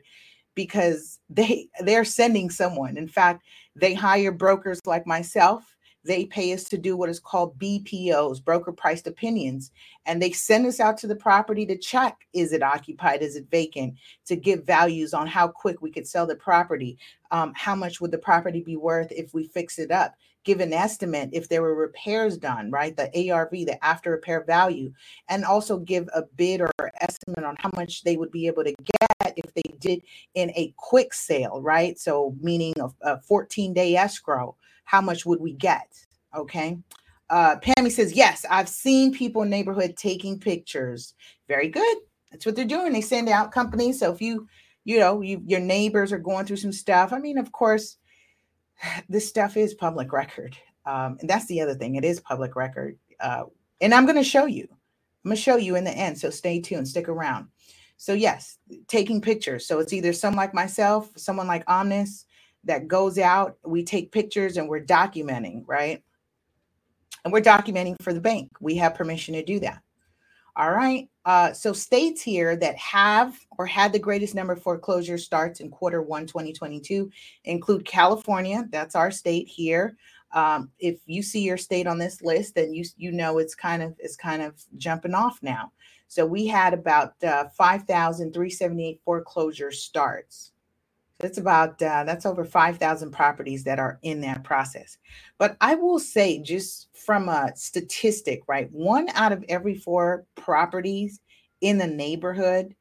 [0.55, 2.97] because they they're sending someone.
[2.97, 3.43] In fact,
[3.77, 5.77] They hire brokers like myself.
[6.05, 9.71] They pay us to do what is called BPOs, broker priced opinions.
[10.07, 13.51] And they send us out to the property to check is it occupied, is it
[13.51, 13.95] vacant,
[14.27, 16.99] to give values on how quick we could sell the property,
[17.31, 20.73] um, how much would the property be worth if we fix it up, give an
[20.73, 22.97] estimate if there were repairs done, right?
[22.97, 24.93] The ARV, the after repair value,
[25.29, 28.75] and also give a bid or estimate on how much they would be able to
[28.83, 30.03] get if they did
[30.35, 31.99] in a quick sale, right?
[31.99, 34.57] So, meaning a, a 14 day escrow,
[34.91, 35.97] how much would we get?
[36.35, 36.77] Okay.
[37.29, 41.15] Uh, Pammy says, Yes, I've seen people in neighborhood taking pictures.
[41.47, 41.99] Very good.
[42.33, 42.93] That's what they're doing.
[42.93, 44.01] They send out companies.
[44.01, 44.49] So if you,
[44.83, 47.99] you know, you, your neighbors are going through some stuff, I mean, of course,
[49.09, 50.57] this stuff is public record.
[50.85, 52.99] Um, and that's the other thing, it is public record.
[53.21, 53.45] Uh,
[53.81, 54.67] and I'm going to show you.
[54.73, 56.19] I'm going to show you in the end.
[56.19, 57.47] So stay tuned, stick around.
[57.97, 58.57] So, yes,
[58.89, 59.69] taking pictures.
[59.69, 62.25] So it's either someone like myself, someone like Omnis
[62.65, 66.03] that goes out, we take pictures and we're documenting, right?
[67.25, 68.51] And we're documenting for the bank.
[68.61, 69.83] We have permission to do that.
[70.57, 71.09] All right.
[71.25, 75.71] Uh, so states here that have or had the greatest number of foreclosure starts in
[75.71, 77.11] quarter one 2022
[77.45, 78.67] include California.
[78.71, 79.97] That's our state here.
[80.33, 83.83] Um, if you see your state on this list, then you you know it's kind
[83.83, 85.73] of it's kind of jumping off now.
[86.09, 90.53] So we had about uh, 5,378 foreclosure starts.
[91.21, 94.97] That's about uh, that's over 5,000 properties that are in that process.
[95.39, 101.21] But I will say, just from a statistic, right, one out of every four properties
[101.61, 102.75] in the neighborhood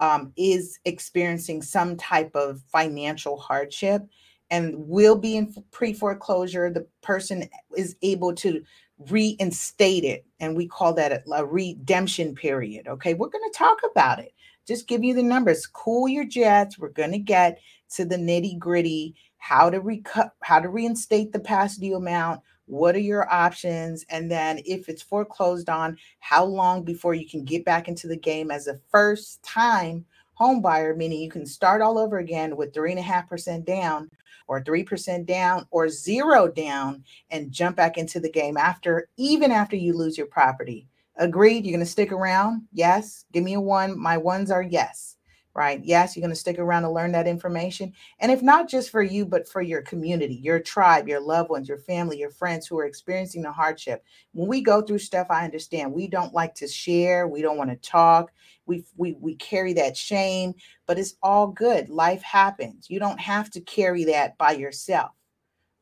[0.00, 4.02] um, is experiencing some type of financial hardship
[4.50, 6.70] and will be in pre foreclosure.
[6.70, 8.62] The person is able to
[9.08, 12.88] reinstate it, and we call that a redemption period.
[12.88, 14.32] Okay, we're going to talk about it.
[14.66, 15.66] Just give you the numbers.
[15.66, 16.78] Cool your jets.
[16.78, 17.58] We're going to get
[17.94, 22.94] to the nitty gritty, how to recut, how to reinstate the past due amount, what
[22.94, 27.64] are your options, and then if it's foreclosed on, how long before you can get
[27.64, 30.04] back into the game as a first time
[30.34, 33.64] home buyer, meaning you can start all over again with three and a half percent
[33.64, 34.10] down
[34.46, 39.76] or 3% down or zero down and jump back into the game after even after
[39.76, 40.88] you lose your property.
[41.16, 41.64] Agreed?
[41.64, 42.62] You're going to stick around?
[42.72, 43.24] Yes.
[43.32, 43.98] Give me a one.
[43.98, 45.16] My ones are yes
[45.54, 45.80] right?
[45.84, 47.92] Yes, you're going to stick around to learn that information.
[48.18, 51.68] And if not just for you, but for your community, your tribe, your loved ones,
[51.68, 54.04] your family, your friends who are experiencing the hardship.
[54.32, 57.70] When we go through stuff, I understand we don't like to share, we don't want
[57.70, 58.32] to talk.
[58.66, 60.54] We, we, we carry that shame,
[60.86, 61.90] but it's all good.
[61.90, 62.88] Life happens.
[62.88, 65.10] You don't have to carry that by yourself.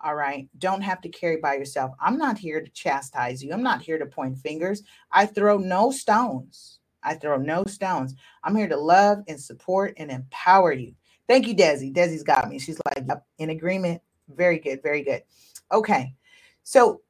[0.05, 0.49] All right.
[0.59, 1.93] Don't have to carry by yourself.
[2.01, 3.53] I'm not here to chastise you.
[3.53, 4.83] I'm not here to point fingers.
[5.13, 6.81] I throw no stones.
[7.03, 8.15] I throw no stones.
[8.45, 10.95] I'm here to love and support and empower you.
[11.29, 11.93] Thank you, Desi.
[11.93, 12.59] Desi's got me.
[12.59, 14.03] She's like, yep, in agreement.
[14.29, 14.83] Very good.
[14.83, 15.23] Very good.
[15.71, 16.15] Okay.
[16.63, 17.01] So,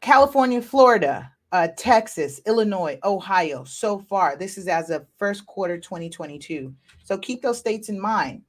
[0.00, 6.74] California, Florida, uh, Texas, Illinois, Ohio, so far, this is as of first quarter 2022.
[7.04, 8.42] So, keep those states in mind.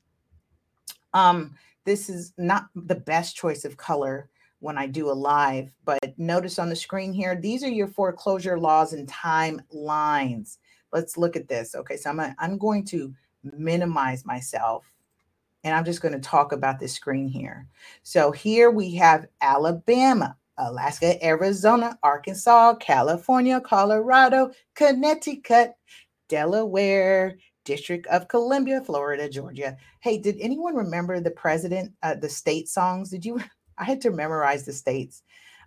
[1.13, 6.13] Um, this is not the best choice of color when I do a live, but
[6.17, 10.57] notice on the screen here, these are your foreclosure laws and timelines
[10.91, 11.75] let's look at this.
[11.75, 14.85] Okay, so I'm, a, I'm going to minimize myself
[15.63, 17.67] and I'm just going to talk about this screen here.
[18.03, 25.73] So here we have Alabama, Alaska, Arizona, Arkansas, California, Colorado, Connecticut,
[26.29, 29.77] Delaware, District of Columbia, Florida, Georgia.
[29.99, 33.09] Hey, did anyone remember the president, uh, the state songs?
[33.09, 33.39] Did you?
[33.77, 35.23] I had to memorize the states.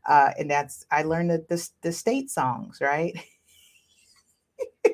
[0.07, 3.15] Uh, and that's, I learned the, the, the state songs, right?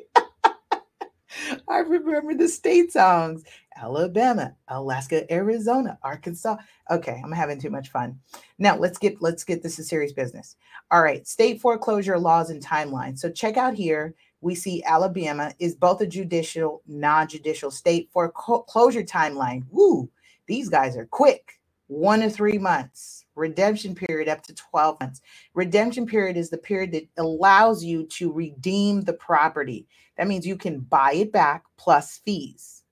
[1.69, 3.45] I remember the state songs
[3.77, 6.57] Alabama, Alaska, Arizona, Arkansas.
[6.91, 8.19] Okay, I'm having too much fun.
[8.59, 10.57] Now let's get let's get this to serious business.
[10.91, 13.19] All right, state foreclosure laws and timelines.
[13.19, 14.15] So check out here.
[14.43, 19.65] We see Alabama is both a judicial, non-judicial state foreclosure timeline.
[19.71, 20.11] Woo,
[20.47, 21.61] these guys are quick.
[21.89, 23.25] One to three months.
[23.35, 25.21] Redemption period up to 12 months.
[25.55, 29.87] Redemption period is the period that allows you to redeem the property.
[30.21, 32.83] That means you can buy it back plus fees.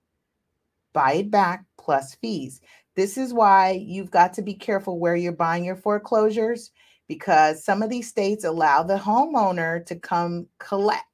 [0.93, 2.59] Buy it back plus fees.
[2.95, 6.71] This is why you've got to be careful where you're buying your foreclosures
[7.07, 11.05] because some of these states allow the homeowner to come collect.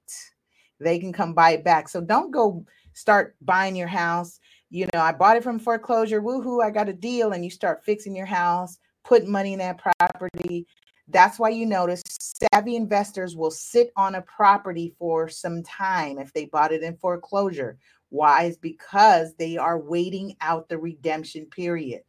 [0.80, 1.90] They can come buy it back.
[1.90, 4.40] So don't go start buying your house.
[4.70, 6.22] You know, I bought it from foreclosure.
[6.22, 7.34] Woohoo, I got a deal.
[7.34, 10.66] And you start fixing your house, putting money in that property.
[11.08, 16.34] That's why you notice savvy investors will sit on a property for some time if
[16.34, 17.78] they bought it in foreclosure.
[18.10, 18.44] Why?
[18.44, 22.02] Is because they are waiting out the redemption period.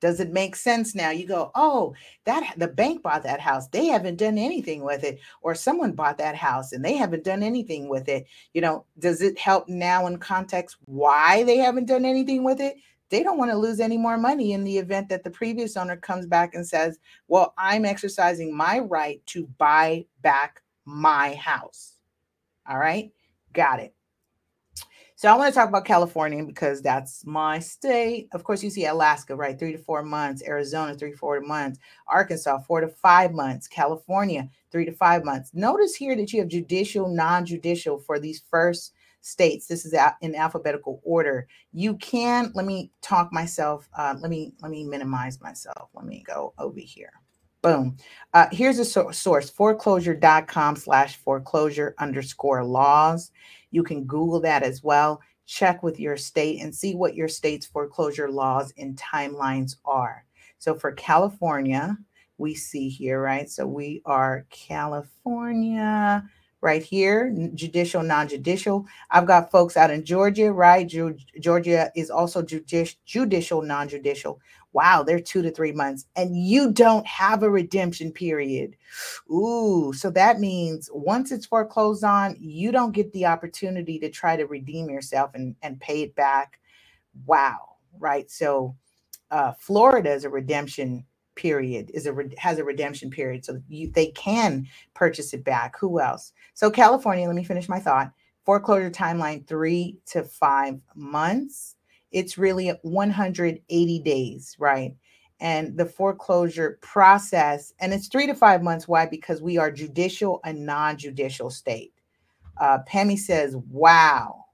[0.00, 1.10] Does it make sense now?
[1.10, 3.68] You go, oh, that the bank bought that house.
[3.68, 5.20] They haven't done anything with it.
[5.42, 8.26] Or someone bought that house and they haven't done anything with it.
[8.52, 12.76] You know, does it help now in context why they haven't done anything with it?
[13.12, 15.98] They don't want to lose any more money in the event that the previous owner
[15.98, 16.98] comes back and says,
[17.28, 21.98] well, I'm exercising my right to buy back my house.
[22.66, 23.12] All right,
[23.52, 23.94] got it.
[25.14, 28.28] So I want to talk about California because that's my state.
[28.32, 29.58] Of course, you see Alaska, right?
[29.58, 30.42] Three to four months.
[30.48, 31.80] Arizona, three, four months.
[32.08, 33.68] Arkansas, four to five months.
[33.68, 35.50] California, three to five months.
[35.52, 39.66] Notice here that you have judicial, non-judicial for these first states.
[39.66, 41.48] This is in alphabetical order.
[41.72, 43.88] You can, let me talk myself.
[43.96, 45.88] Uh, let me, let me minimize myself.
[45.94, 47.12] Let me go over here.
[47.62, 47.96] Boom.
[48.34, 53.30] Uh, here's a so- source, foreclosure.com slash foreclosure underscore laws.
[53.70, 55.22] You can Google that as well.
[55.46, 60.24] Check with your state and see what your state's foreclosure laws and timelines are.
[60.58, 61.96] So for California,
[62.38, 63.48] we see here, right?
[63.48, 66.24] So we are California
[66.62, 68.86] right here, judicial, non-judicial.
[69.10, 70.86] I've got folks out in Georgia, right?
[71.40, 74.40] Georgia is also judici- judicial, non-judicial.
[74.72, 78.76] Wow, they're two to three months, and you don't have a redemption period.
[79.30, 84.36] Ooh, so that means once it's foreclosed on, you don't get the opportunity to try
[84.36, 86.58] to redeem yourself and, and pay it back.
[87.26, 88.30] Wow, right?
[88.30, 88.76] So
[89.30, 91.04] uh, Florida is a redemption
[91.34, 96.00] period is a has a redemption period so you, they can purchase it back who
[96.00, 98.12] else so california let me finish my thought
[98.44, 101.76] foreclosure timeline three to five months
[102.12, 104.94] it's really 180 days, right?
[105.40, 108.86] And the foreclosure process, and it's three to five months.
[108.86, 109.06] Why?
[109.06, 111.92] Because we are judicial and non judicial state.
[112.60, 114.44] Uh, Pammy says, wow.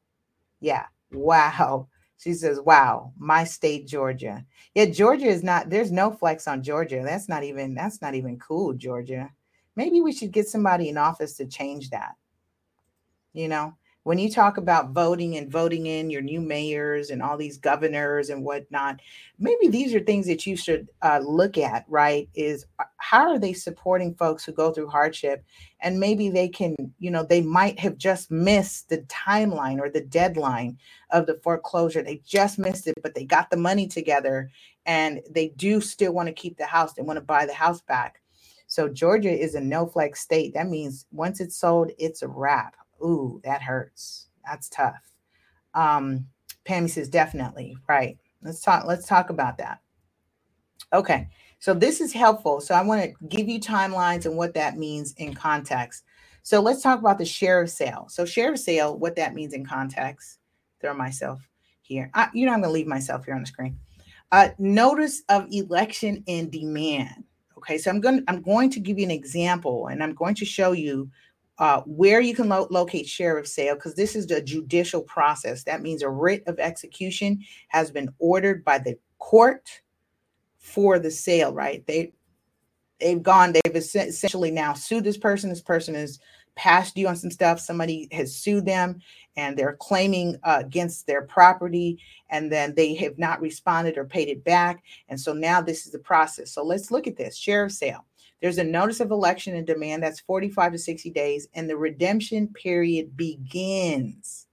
[0.60, 1.88] Yeah, wow.
[2.18, 4.44] She says, wow, my state, Georgia.
[4.74, 7.02] Yeah, Georgia is not, there's no flex on Georgia.
[7.04, 9.30] That's not even, that's not even cool, Georgia.
[9.76, 12.16] Maybe we should get somebody in office to change that.
[13.32, 17.36] You know, when you talk about voting and voting in your new mayors and all
[17.36, 19.00] these governors and whatnot,
[19.38, 22.28] maybe these are things that you should uh, look at, right?
[22.34, 25.44] Is uh, how are they supporting folks who go through hardship?
[25.80, 30.00] And maybe they can, you know, they might have just missed the timeline or the
[30.00, 30.78] deadline
[31.10, 32.02] of the foreclosure.
[32.02, 34.50] They just missed it, but they got the money together
[34.86, 36.94] and they do still want to keep the house.
[36.94, 38.22] They want to buy the house back.
[38.68, 40.54] So Georgia is a no flex state.
[40.54, 44.26] That means once it's sold, it's a wrap ooh, that hurts.
[44.44, 45.02] That's tough.
[45.74, 46.26] Um,
[46.64, 47.76] Pammy says, definitely.
[47.88, 48.18] Right.
[48.42, 49.80] Let's talk, let's talk about that.
[50.92, 51.28] Okay.
[51.58, 52.60] So this is helpful.
[52.60, 56.04] So I want to give you timelines and what that means in context.
[56.42, 58.06] So let's talk about the sheriff sale.
[58.08, 60.38] So sheriff sale, what that means in context.
[60.80, 61.40] Throw myself
[61.82, 62.10] here.
[62.14, 63.78] I, you know, I'm going to leave myself here on the screen.
[64.30, 67.24] Uh, notice of election and demand.
[67.56, 70.44] Okay, so I'm going I'm going to give you an example, and I'm going to
[70.44, 71.10] show you
[71.58, 75.64] uh, where you can lo- locate sheriff sale because this is the judicial process.
[75.64, 79.82] That means a writ of execution has been ordered by the court
[80.58, 81.52] for the sale.
[81.52, 81.86] Right?
[81.86, 82.12] They
[83.00, 83.52] they've gone.
[83.52, 85.50] They've essentially now sued this person.
[85.50, 86.20] This person is
[86.54, 87.60] past due on some stuff.
[87.60, 89.00] Somebody has sued them,
[89.36, 92.00] and they're claiming uh, against their property,
[92.30, 94.82] and then they have not responded or paid it back.
[95.08, 96.52] And so now this is the process.
[96.52, 98.04] So let's look at this sheriff sale.
[98.40, 102.48] There's a notice of election and demand that's 45 to 60 days, and the redemption
[102.48, 104.46] period begins.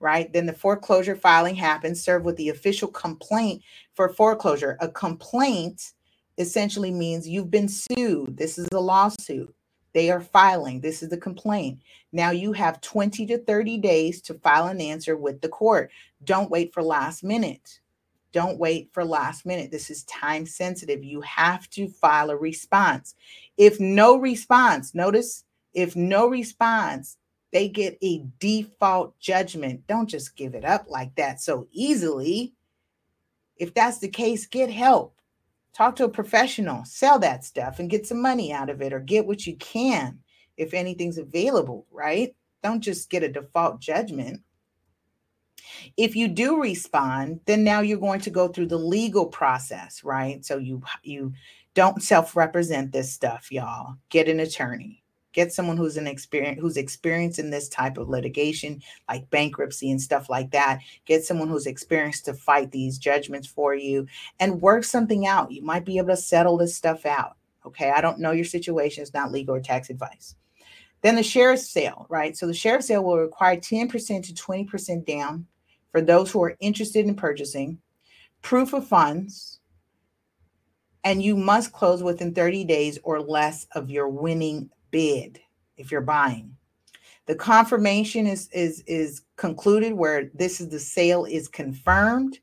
[0.00, 0.32] Right?
[0.32, 3.62] Then the foreclosure filing happens, served with the official complaint
[3.94, 4.76] for foreclosure.
[4.80, 5.92] A complaint
[6.38, 8.36] essentially means you've been sued.
[8.36, 9.52] This is a lawsuit.
[9.92, 10.80] They are filing.
[10.80, 11.80] This is the complaint.
[12.12, 15.90] Now you have 20 to 30 days to file an answer with the court.
[16.22, 17.80] Don't wait for last minute.
[18.32, 19.70] Don't wait for last minute.
[19.70, 21.02] This is time sensitive.
[21.02, 23.14] You have to file a response.
[23.56, 27.16] If no response, notice if no response,
[27.52, 29.86] they get a default judgment.
[29.86, 32.52] Don't just give it up like that so easily.
[33.56, 35.14] If that's the case, get help.
[35.74, 39.00] Talk to a professional, sell that stuff and get some money out of it or
[39.00, 40.18] get what you can
[40.56, 42.34] if anything's available, right?
[42.62, 44.42] Don't just get a default judgment.
[45.96, 50.44] If you do respond, then now you're going to go through the legal process, right?
[50.44, 51.32] So you you
[51.74, 53.96] don't self-represent this stuff, y'all.
[54.10, 55.02] Get an attorney.
[55.32, 60.00] Get someone who's an experience who's experienced in this type of litigation, like bankruptcy and
[60.00, 60.80] stuff like that.
[61.04, 64.06] Get someone who's experienced to fight these judgments for you
[64.40, 65.52] and work something out.
[65.52, 67.36] You might be able to settle this stuff out.
[67.64, 67.90] Okay.
[67.90, 69.02] I don't know your situation.
[69.02, 70.34] It's not legal or tax advice.
[71.02, 72.36] Then the sheriff's sale, right?
[72.36, 73.90] So the sheriff's sale will require 10%
[74.24, 75.46] to 20% down
[75.90, 77.78] for those who are interested in purchasing,
[78.42, 79.60] proof of funds,
[81.04, 85.40] and you must close within 30 days or less of your winning bid
[85.76, 86.54] if you're buying.
[87.26, 92.38] The confirmation is is is concluded where this is the sale is confirmed,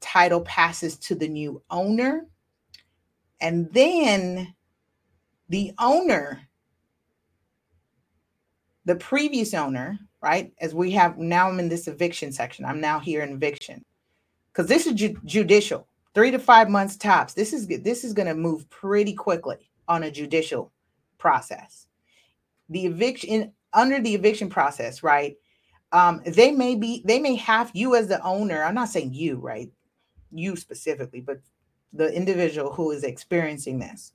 [0.00, 2.26] title passes to the new owner,
[3.40, 4.54] and then
[5.50, 6.40] the owner
[8.84, 10.54] the previous owner, right?
[10.58, 12.64] As we have now, I'm in this eviction section.
[12.64, 13.84] I'm now here in eviction
[14.50, 17.34] because this is ju- judicial, three to five months tops.
[17.34, 20.72] This is this is going to move pretty quickly on a judicial
[21.18, 21.86] process.
[22.70, 25.36] The eviction under the eviction process, right?
[25.92, 28.64] Um, they may be they may have you as the owner.
[28.64, 29.70] I'm not saying you, right?
[30.32, 31.38] You specifically, but
[31.92, 34.12] the individual who is experiencing this.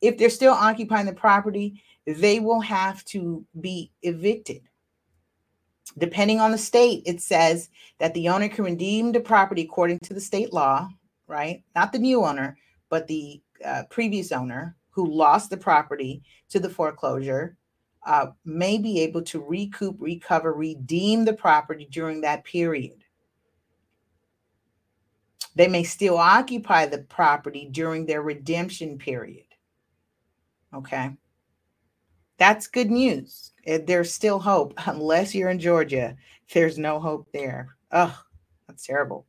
[0.00, 4.62] If they're still occupying the property, they will have to be evicted.
[5.98, 10.14] Depending on the state, it says that the owner can redeem the property according to
[10.14, 10.88] the state law,
[11.26, 11.62] right?
[11.74, 12.58] Not the new owner,
[12.90, 17.56] but the uh, previous owner who lost the property to the foreclosure
[18.06, 23.02] uh, may be able to recoup, recover, redeem the property during that period.
[25.54, 29.46] They may still occupy the property during their redemption period.
[30.74, 31.16] Okay.
[32.38, 33.52] That's good news.
[33.66, 36.16] Eh, there's still hope, unless you're in Georgia.
[36.52, 37.76] There's no hope there.
[37.92, 38.18] Oh,
[38.68, 39.26] that's terrible.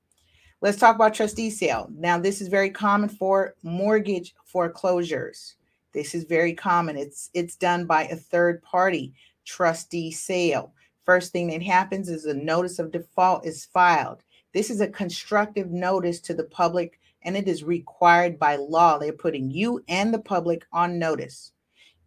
[0.60, 1.88] Let's talk about trustee sale.
[1.94, 5.56] Now, this is very common for mortgage foreclosures.
[5.94, 6.98] This is very common.
[6.98, 9.14] It's it's done by a third party
[9.46, 10.74] trustee sale.
[11.04, 14.24] First thing that happens is a notice of default is filed.
[14.54, 18.98] This is a constructive notice to the public and it is required by law.
[18.98, 21.52] They're putting you and the public on notice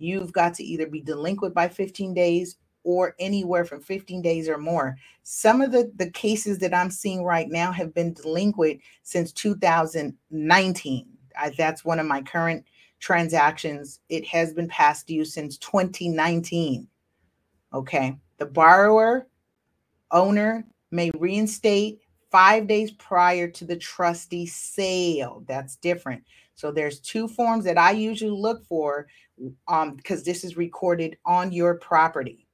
[0.00, 4.58] you've got to either be delinquent by 15 days or anywhere from 15 days or
[4.58, 4.96] more.
[5.22, 11.06] Some of the, the cases that I'm seeing right now have been delinquent since 2019.
[11.38, 12.64] I, that's one of my current
[12.98, 14.00] transactions.
[14.08, 16.88] It has been past due since 2019.
[17.72, 18.16] Okay.
[18.38, 19.26] The borrower,
[20.10, 25.44] owner may reinstate five days prior to the trustee sale.
[25.46, 26.24] That's different.
[26.60, 29.06] So there's two forms that I usually look for
[29.66, 32.46] um because this is recorded on your property.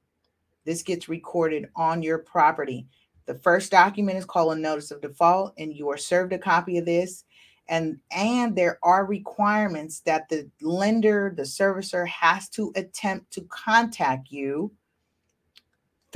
[0.65, 2.87] This gets recorded on your property.
[3.25, 6.77] The first document is called a notice of default and you are served a copy
[6.77, 7.25] of this
[7.67, 14.31] and and there are requirements that the lender, the servicer has to attempt to contact
[14.31, 14.71] you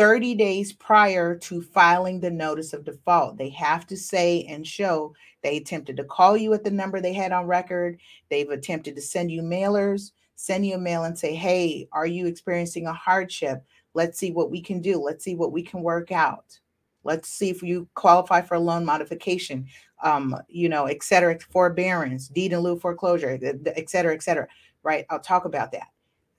[0.01, 3.37] 30 days prior to filing the notice of default.
[3.37, 7.13] They have to say and show they attempted to call you at the number they
[7.13, 7.99] had on record.
[8.27, 12.25] They've attempted to send you mailers, send you a mail and say, Hey, are you
[12.25, 13.63] experiencing a hardship?
[13.93, 14.99] Let's see what we can do.
[14.99, 16.59] Let's see what we can work out.
[17.03, 19.67] Let's see if you qualify for a loan modification,
[20.01, 23.37] um, you know, et cetera, forbearance, deed in lieu foreclosure,
[23.67, 24.47] et cetera, et cetera.
[24.81, 25.05] Right.
[25.11, 25.89] I'll talk about that.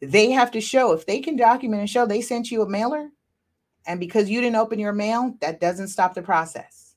[0.01, 3.09] They have to show if they can document and show they sent you a mailer,
[3.87, 6.95] and because you didn't open your mail, that doesn't stop the process.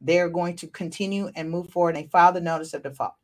[0.00, 3.14] They're going to continue and move forward and file the notice of default.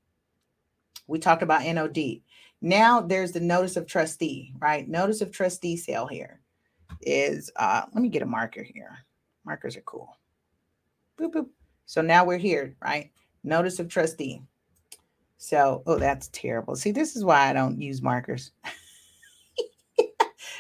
[1.07, 2.21] We talked about NOD.
[2.61, 4.87] Now there's the notice of trustee, right?
[4.89, 6.41] Notice of trustee sale here
[7.03, 8.99] is uh let me get a marker here.
[9.45, 10.17] Markers are cool.
[11.19, 11.49] Boop boop.
[11.87, 13.11] So now we're here, right?
[13.45, 14.43] Notice of trustee.
[15.39, 16.77] So, oh, that's terrible.
[16.77, 18.53] See, this is why I don't use markers.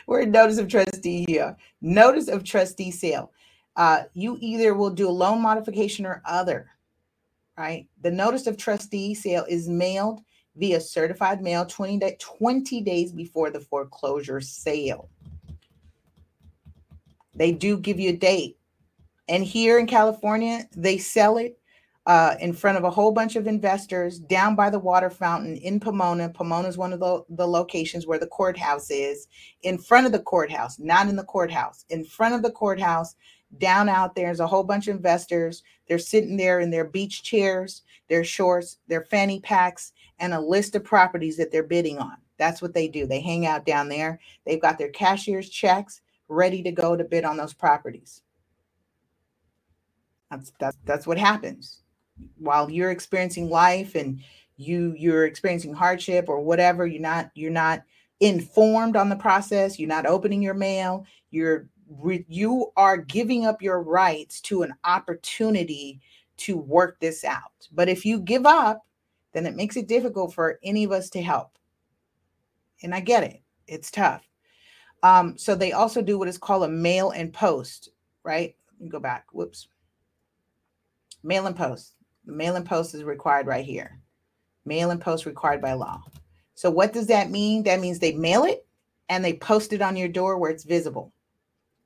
[0.07, 1.57] We're in notice of trustee here.
[1.81, 3.33] Notice of trustee sale.
[3.75, 6.71] Uh, you either will do a loan modification or other,
[7.59, 7.87] right?
[8.03, 10.21] The notice of trustee sale is mailed
[10.57, 15.11] via certified mail 20, day, 20 days before the foreclosure sale.
[17.35, 18.57] They do give you a date.
[19.29, 21.59] And here in California, they sell it
[22.07, 25.81] uh, in front of a whole bunch of investors down by the water fountain in
[25.81, 26.29] Pomona.
[26.29, 29.27] Pomona is one of the, the locations where the courthouse is,
[29.63, 33.17] in front of the courthouse, not in the courthouse, in front of the courthouse.
[33.59, 35.63] Down out there is a whole bunch of investors.
[35.89, 40.75] They're sitting there in their beach chairs, their shorts, their fanny packs, and a list
[40.75, 42.17] of properties that they're bidding on.
[42.39, 43.07] That's what they do.
[43.07, 44.21] They hang out down there.
[44.45, 48.21] They've got their cashier's checks ready to go to bid on those properties.
[50.31, 51.83] That's that's that's what happens
[52.39, 54.21] while you're experiencing life and
[54.57, 57.83] you you're experiencing hardship or whatever you're not you're not
[58.21, 61.69] informed on the process you're not opening your mail you're
[62.29, 66.01] you are giving up your rights to an opportunity
[66.37, 67.69] to work this out.
[67.73, 68.85] But if you give up
[69.33, 71.59] then it makes it difficult for any of us to help.
[72.83, 73.43] And i get it.
[73.69, 74.27] It's tough.
[75.03, 77.91] Um, so they also do what is called a mail and post
[78.27, 78.57] right?
[78.89, 79.27] Go back.
[79.33, 79.69] Whoops.
[81.23, 81.95] Mail and post
[82.27, 83.99] the mail and post is required right here.
[84.64, 86.03] Mail and post required by law.
[86.55, 87.62] So what does that mean?
[87.62, 88.66] That means they mail it
[89.09, 91.12] and they post it on your door where it's visible.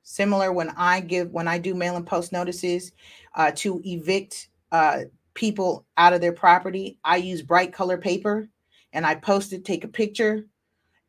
[0.03, 2.91] Similar when I give when I do mail and post notices
[3.35, 5.01] uh, to evict uh,
[5.35, 8.49] people out of their property, I use bright color paper
[8.93, 10.47] and I post it, take a picture,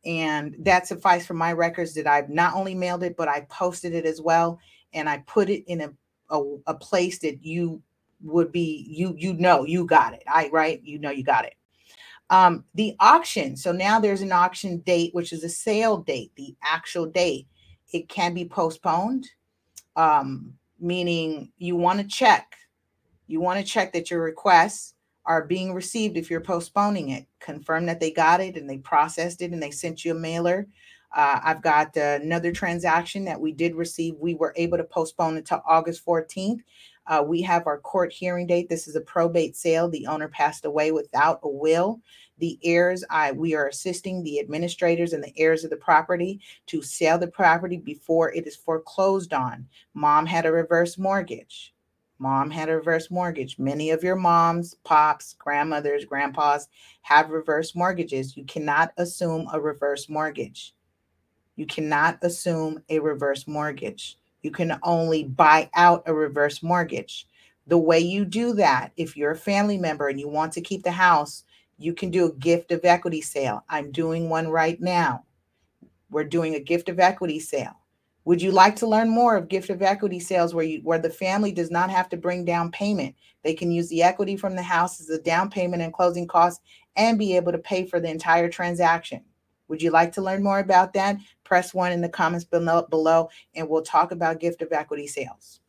[0.05, 3.93] and that suffice for my records that I've not only mailed it, but I posted
[3.93, 4.59] it as well,
[4.93, 5.93] and I put it in a
[6.29, 7.81] a, a place that you
[8.23, 10.23] would be you you know you got it.
[10.27, 11.55] I right you know you got it.
[12.29, 13.55] Um, the auction.
[13.55, 17.47] So now there's an auction date, which is a sale date, the actual date.
[17.91, 19.29] It can be postponed,
[19.95, 22.55] um, meaning you want to check.
[23.27, 24.95] You want to check that your requests
[25.25, 27.27] are being received if you're postponing it.
[27.39, 30.67] Confirm that they got it and they processed it and they sent you a mailer.
[31.15, 34.15] Uh, I've got uh, another transaction that we did receive.
[34.19, 36.61] We were able to postpone until August 14th.
[37.07, 38.69] Uh, we have our court hearing date.
[38.69, 39.89] This is a probate sale.
[39.89, 42.01] The owner passed away without a will.
[42.39, 46.81] The heirs, I we are assisting the administrators and the heirs of the property to
[46.81, 49.67] sell the property before it is foreclosed on.
[49.93, 51.73] Mom had a reverse mortgage.
[52.19, 53.59] Mom had a reverse mortgage.
[53.59, 56.69] Many of your moms, pops, grandmothers, grandpas
[57.01, 58.37] have reverse mortgages.
[58.37, 60.73] You cannot assume a reverse mortgage.
[61.55, 64.17] You cannot assume a reverse mortgage.
[64.43, 67.27] You can only buy out a reverse mortgage.
[67.65, 70.83] The way you do that, if you're a family member and you want to keep
[70.83, 71.45] the house,
[71.77, 73.63] you can do a gift of equity sale.
[73.69, 75.23] I'm doing one right now.
[76.09, 77.79] We're doing a gift of equity sale.
[78.25, 81.09] Would you like to learn more of gift of equity sales where you where the
[81.09, 83.15] family does not have to bring down payment?
[83.43, 86.61] They can use the equity from the house as a down payment and closing costs
[86.95, 89.23] and be able to pay for the entire transaction.
[89.67, 91.17] Would you like to learn more about that?
[91.43, 95.61] Press one in the comments below, and we'll talk about gift of equity sales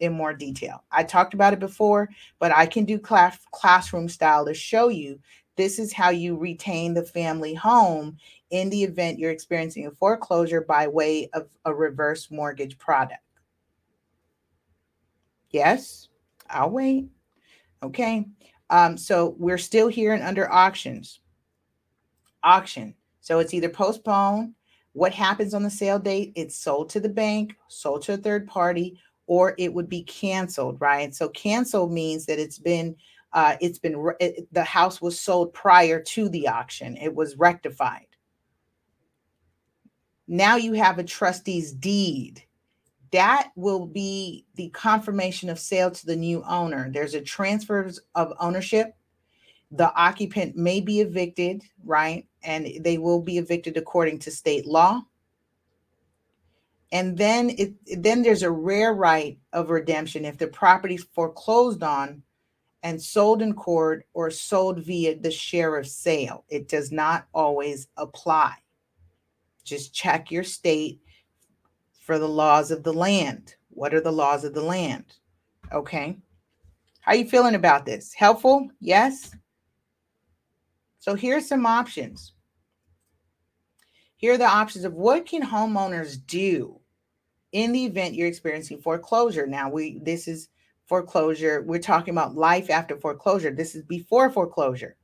[0.00, 0.82] in more detail.
[0.90, 5.20] I talked about it before, but I can do class, classroom style to show you
[5.56, 8.16] this is how you retain the family home
[8.50, 13.20] in the event you're experiencing a foreclosure by way of a reverse mortgage product.
[15.50, 16.08] Yes,
[16.48, 17.08] I'll wait.
[17.82, 18.26] Okay.
[18.70, 21.20] Um, so we're still here and under auctions.
[22.42, 22.94] Auction.
[23.22, 24.54] So it's either postponed.
[24.92, 26.32] What happens on the sale date?
[26.34, 30.78] It's sold to the bank, sold to a third party, or it would be canceled,
[30.80, 31.14] right?
[31.14, 32.94] So cancel means that it's been
[33.32, 36.98] uh, it's been it, the house was sold prior to the auction.
[36.98, 38.06] It was rectified.
[40.28, 42.42] Now you have a trustee's deed.
[43.12, 46.90] That will be the confirmation of sale to the new owner.
[46.90, 48.94] There's a transfer of ownership.
[49.72, 52.26] The occupant may be evicted, right?
[52.42, 55.02] And they will be evicted according to state law.
[56.92, 62.22] And then it then there's a rare right of redemption if the property foreclosed on
[62.82, 66.44] and sold in court or sold via the sheriff's sale.
[66.48, 68.54] It does not always apply.
[69.64, 71.00] Just check your state
[72.00, 73.54] for the laws of the land.
[73.70, 75.14] What are the laws of the land?
[75.72, 76.18] Okay.
[77.00, 78.12] How are you feeling about this?
[78.12, 78.68] Helpful?
[78.80, 79.34] Yes.
[81.02, 82.32] So here's some options.
[84.14, 86.78] Here are the options of what can homeowners do
[87.50, 89.44] in the event you're experiencing foreclosure.
[89.44, 90.48] Now we this is
[90.86, 91.62] foreclosure.
[91.62, 93.50] We're talking about life after foreclosure.
[93.50, 94.96] This is before foreclosure.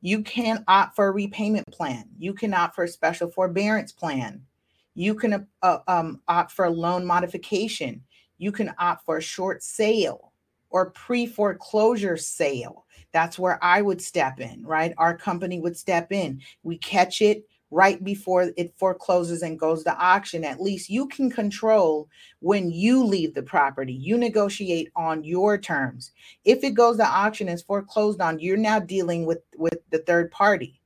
[0.00, 2.06] You can opt for a repayment plan.
[2.18, 4.42] You can opt for a special forbearance plan.
[4.96, 8.02] You can uh, um, opt for a loan modification.
[8.38, 10.32] You can opt for a short sale
[10.74, 12.84] or pre foreclosure sale.
[13.12, 14.92] That's where I would step in, right?
[14.98, 16.40] Our company would step in.
[16.64, 20.44] We catch it, right before it forecloses and goes to auction.
[20.44, 22.08] At least you can control
[22.40, 23.92] when you leave the property.
[23.92, 26.10] You negotiate on your terms.
[26.44, 29.98] If it goes to auction and is foreclosed on, you're now dealing with with the
[29.98, 30.80] third party,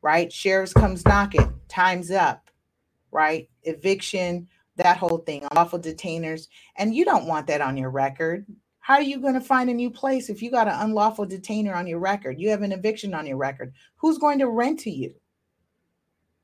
[0.00, 0.32] right?
[0.32, 2.50] Sheriff's comes knocking, time's up,
[3.10, 3.48] right?
[3.64, 8.46] Eviction, that whole thing, unlawful detainers, and you don't want that on your record.
[8.84, 11.72] How are you going to find a new place if you got an unlawful detainer
[11.72, 12.38] on your record?
[12.38, 13.72] You have an eviction on your record.
[13.96, 15.14] Who's going to rent to you?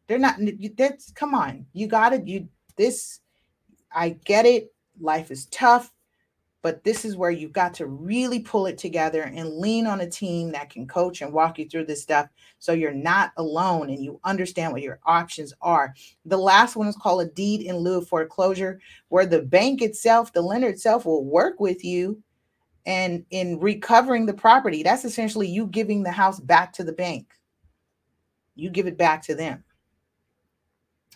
[0.07, 0.37] They're not.
[0.75, 1.67] That's come on.
[1.75, 2.27] You got it.
[2.27, 3.21] You this.
[3.93, 4.73] I get it.
[4.99, 5.93] Life is tough,
[6.63, 10.09] but this is where you've got to really pull it together and lean on a
[10.09, 12.27] team that can coach and walk you through this stuff
[12.59, 15.95] so you're not alone and you understand what your options are.
[16.25, 18.81] The last one is called a deed in lieu of foreclosure,
[19.11, 22.23] where the bank itself, the lender itself, will work with you
[22.91, 24.83] and in recovering the property.
[24.83, 27.29] That's essentially you giving the house back to the bank.
[28.57, 29.63] You give it back to them.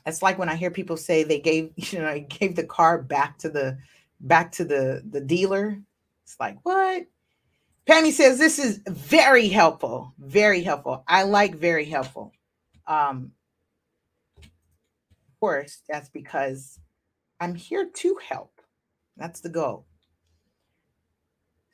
[0.07, 3.39] It's like when I hear people say they gave, you know, gave the car back
[3.39, 3.77] to the
[4.20, 5.77] back to the the dealer.
[6.22, 7.07] It's like, what?
[7.89, 10.14] Pammy says this is very helpful.
[10.18, 11.03] Very helpful.
[11.09, 12.33] I like very helpful.
[12.87, 13.33] Um,
[14.39, 16.79] of course, that's because
[17.41, 18.61] I'm here to help.
[19.16, 19.87] That's the goal.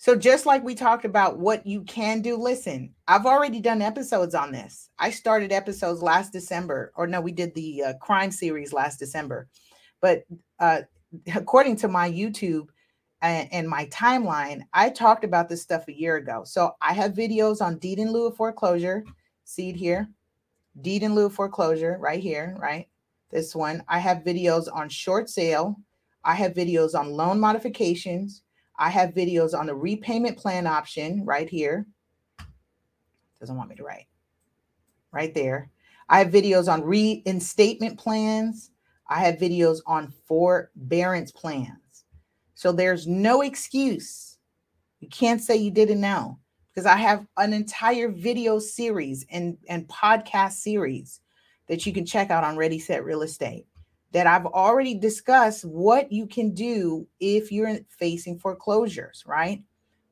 [0.01, 4.34] So, just like we talked about what you can do, listen, I've already done episodes
[4.34, 4.88] on this.
[4.98, 9.46] I started episodes last December, or no, we did the uh, crime series last December.
[10.01, 10.24] But
[10.59, 10.80] uh,
[11.34, 12.68] according to my YouTube
[13.20, 16.44] and, and, my timeline, I talked about this stuff a year ago.
[16.46, 19.05] So, I have videos on deed in lieu of foreclosure.
[19.44, 20.09] See it here?
[20.80, 22.88] Deed in lieu of foreclosure, right here, right?
[23.30, 23.84] This one.
[23.86, 25.76] I have videos on short sale.
[26.24, 28.44] I have videos on loan modifications.
[28.81, 31.87] I have videos on the repayment plan option right here.
[33.39, 34.07] Doesn't want me to write.
[35.12, 35.70] Right there.
[36.09, 38.70] I have videos on reinstatement plans.
[39.07, 42.05] I have videos on forbearance plans.
[42.55, 44.39] So there's no excuse.
[45.01, 46.39] You can't say you didn't know
[46.72, 51.20] because I have an entire video series and, and podcast series
[51.68, 53.66] that you can check out on Ready Set Real Estate
[54.12, 59.62] that I've already discussed what you can do if you're facing foreclosures, right?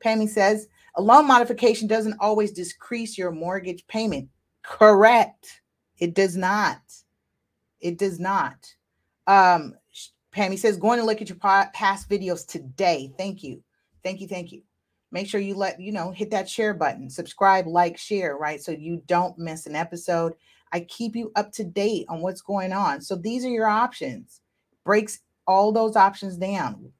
[0.03, 4.29] Pammy says a loan modification doesn't always decrease your mortgage payment.
[4.63, 5.61] Correct.
[5.97, 6.79] It does not.
[7.81, 8.73] It does not.
[9.27, 9.75] Um,
[10.33, 13.11] Pammy says, going to look at your past videos today.
[13.17, 13.61] Thank you.
[14.03, 14.27] Thank you.
[14.27, 14.61] Thank you.
[15.11, 18.61] Make sure you let, you know, hit that share button, subscribe, like, share, right?
[18.61, 20.35] So you don't miss an episode.
[20.71, 23.01] I keep you up to date on what's going on.
[23.01, 24.41] So these are your options.
[24.85, 26.91] Breaks all those options down.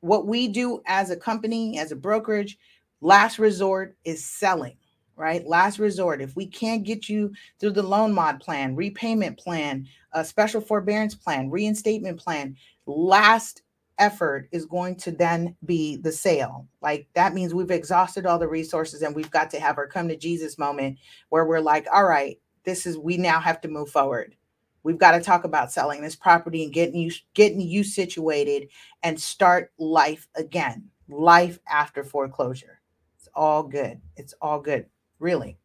[0.00, 2.58] What we do as a company, as a brokerage,
[3.00, 4.76] last resort is selling,
[5.16, 5.46] right?
[5.46, 6.20] Last resort.
[6.20, 11.14] If we can't get you through the loan mod plan, repayment plan, a special forbearance
[11.14, 13.62] plan, reinstatement plan, last
[13.98, 16.66] effort is going to then be the sale.
[16.80, 20.08] Like that means we've exhausted all the resources and we've got to have our come
[20.08, 20.98] to Jesus moment
[21.30, 22.38] where we're like, all right,
[22.68, 24.36] this is we now have to move forward.
[24.82, 28.68] We've got to talk about selling this property and getting you getting you situated
[29.02, 32.80] and start life again life after foreclosure.
[33.16, 34.00] It's all good.
[34.16, 34.86] It's all good.
[35.18, 35.58] Really.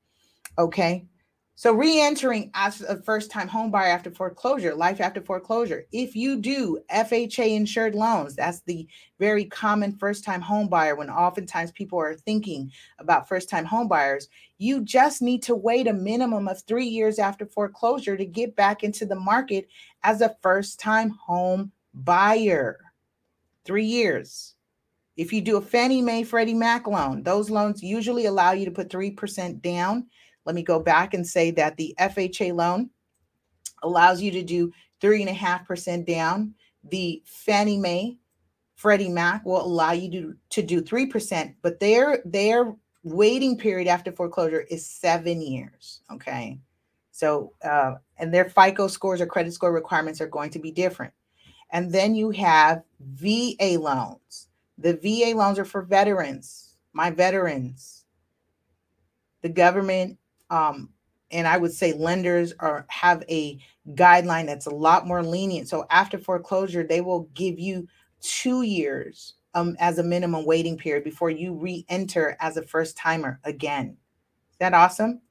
[0.58, 1.06] Okay
[1.56, 5.86] so re-entering as a first-time home buyer after foreclosure, life after foreclosure.
[5.92, 8.88] If you do FHA insured loans, that's the
[9.20, 14.82] very common first-time home buyer when oftentimes people are thinking about first-time home buyers, you
[14.82, 19.06] just need to wait a minimum of 3 years after foreclosure to get back into
[19.06, 19.68] the market
[20.02, 22.80] as a first-time home buyer.
[23.66, 24.56] 3 years.
[25.16, 28.72] If you do a Fannie Mae Freddie Mac loan, those loans usually allow you to
[28.72, 30.08] put 3% down
[30.46, 32.90] let me go back and say that the FHA loan
[33.82, 36.54] allows you to do three and a half percent down.
[36.90, 38.18] The Fannie Mae,
[38.76, 43.88] Freddie Mac will allow you to, to do three percent, but their their waiting period
[43.88, 46.02] after foreclosure is seven years.
[46.12, 46.60] Okay.
[47.12, 51.14] So, uh, and their FICO scores or credit score requirements are going to be different.
[51.72, 54.48] And then you have VA loans.
[54.78, 58.06] The VA loans are for veterans, my veterans.
[59.42, 60.18] The government
[60.54, 60.90] um,
[61.32, 63.58] and I would say lenders are have a
[63.96, 65.68] guideline that's a lot more lenient.
[65.68, 67.88] So after foreclosure, they will give you
[68.22, 73.40] two years um, as a minimum waiting period before you re-enter as a first timer
[73.44, 73.98] again.
[74.52, 75.22] Is that awesome?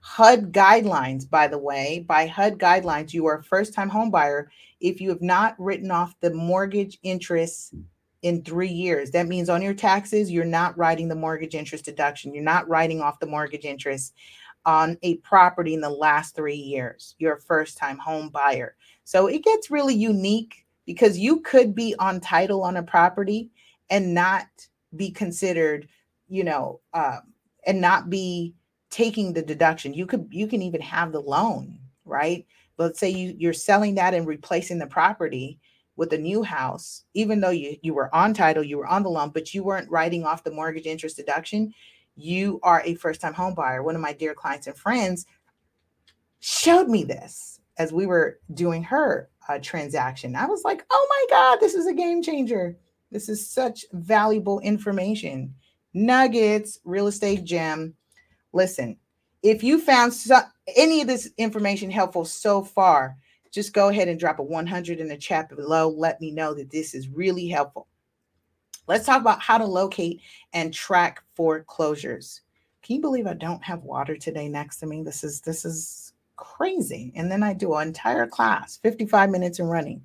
[0.00, 4.50] HUD guidelines, by the way, by HUD guidelines, you are a first time home buyer
[4.80, 7.74] if you have not written off the mortgage interest
[8.22, 9.10] in three years.
[9.10, 12.34] That means on your taxes, you're not writing the mortgage interest deduction.
[12.34, 14.14] You're not writing off the mortgage interest
[14.66, 17.14] on a property in the last three years.
[17.18, 18.76] You're a first time home buyer.
[19.04, 23.50] So it gets really unique because you could be on title on a property
[23.90, 24.46] and not
[24.96, 25.88] be considered,
[26.28, 27.18] you know, uh,
[27.66, 28.54] and not be
[28.90, 29.94] taking the deduction.
[29.94, 32.46] You could, you can even have the loan, right?
[32.76, 35.58] But let's say you, you're selling that and replacing the property
[35.96, 39.10] with a new house, even though you, you were on title, you were on the
[39.10, 41.74] loan, but you weren't writing off the mortgage interest deduction
[42.16, 43.82] you are a first time home buyer.
[43.82, 45.26] One of my dear clients and friends
[46.40, 50.36] showed me this as we were doing her uh, transaction.
[50.36, 52.76] I was like, oh my God, this is a game changer.
[53.10, 55.54] This is such valuable information.
[55.94, 57.94] Nuggets, real estate gem.
[58.52, 58.96] Listen,
[59.42, 60.40] if you found so,
[60.76, 63.16] any of this information helpful so far,
[63.50, 65.88] just go ahead and drop a 100 in the chat below.
[65.88, 67.88] Let me know that this is really helpful.
[68.90, 70.20] Let's talk about how to locate
[70.52, 72.40] and track foreclosures.
[72.82, 75.04] Can you believe I don't have water today next to me?
[75.04, 77.12] This is this is crazy.
[77.14, 80.04] And then I do an entire class, 55 minutes and running.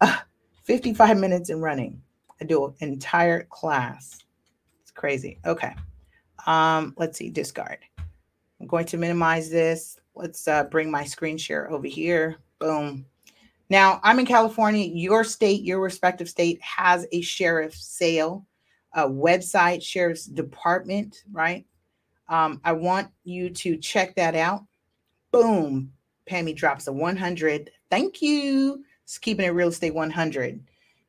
[0.00, 0.16] Uh,
[0.62, 2.00] 55 minutes and running.
[2.40, 4.24] I do an entire class.
[4.80, 5.38] It's crazy.
[5.44, 5.74] Okay.
[6.46, 7.80] Um, let's see, discard.
[8.58, 10.00] I'm going to minimize this.
[10.14, 12.38] Let's uh, bring my screen share over here.
[12.58, 13.04] Boom.
[13.70, 14.84] Now, I'm in California.
[14.86, 18.46] Your state, your respective state has a sheriff sale,
[18.96, 21.66] website, sheriff's department, right?
[22.28, 24.64] Um, I want you to check that out.
[25.32, 25.92] Boom.
[26.28, 27.70] Pammy drops a 100.
[27.90, 28.84] Thank you.
[29.04, 30.60] It's keeping it real estate 100,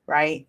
[0.08, 0.48] right?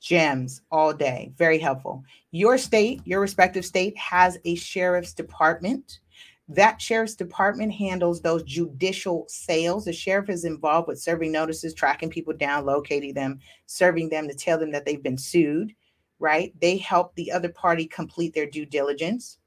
[0.00, 1.32] Gems all day.
[1.36, 2.04] Very helpful.
[2.30, 6.00] Your state, your respective state has a sheriff's department.
[6.48, 9.86] That sheriff's department handles those judicial sales.
[9.86, 14.34] The sheriff is involved with serving notices, tracking people down, locating them, serving them to
[14.34, 15.74] tell them that they've been sued,
[16.18, 16.52] right?
[16.60, 19.38] They help the other party complete their due diligence.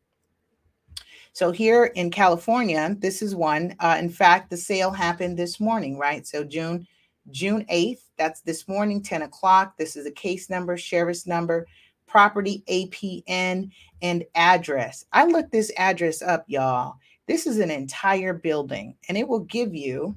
[1.33, 3.75] So here in California, this is one.
[3.79, 6.25] Uh, in fact, the sale happened this morning, right?
[6.25, 6.87] So June
[7.29, 9.77] June 8th, that's this morning, 10 o'clock.
[9.77, 11.67] This is a case number, sheriff's number,
[12.07, 13.69] property APN,
[14.01, 15.05] and address.
[15.13, 16.95] I looked this address up, y'all.
[17.27, 20.15] This is an entire building, and it will give you,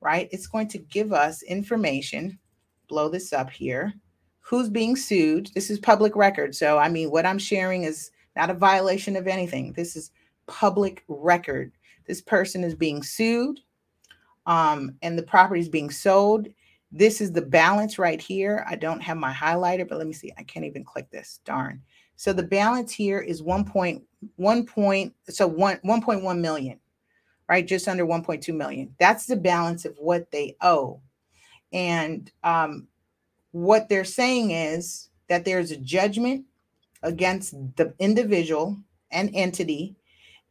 [0.00, 0.28] right?
[0.32, 2.38] It's going to give us information.
[2.88, 3.92] Blow this up here.
[4.40, 5.50] Who's being sued?
[5.54, 6.54] This is public record.
[6.54, 9.72] So, I mean, what I'm sharing is not a violation of anything.
[9.72, 10.12] This is
[10.46, 11.72] public record.
[12.06, 13.58] This person is being sued,
[14.46, 16.48] um, and the property is being sold.
[16.92, 18.64] This is the balance right here.
[18.68, 20.32] I don't have my highlighter, but let me see.
[20.38, 21.40] I can't even click this.
[21.44, 21.82] Darn.
[22.16, 26.80] So the balance here is 1.1 point, so 1 1.1 million,
[27.48, 27.66] right?
[27.66, 28.94] Just under 1.2 million.
[28.98, 31.00] That's the balance of what they owe.
[31.72, 32.88] And um,
[33.52, 36.44] what they're saying is that there's a judgment
[37.02, 38.76] against the individual
[39.10, 39.96] and entity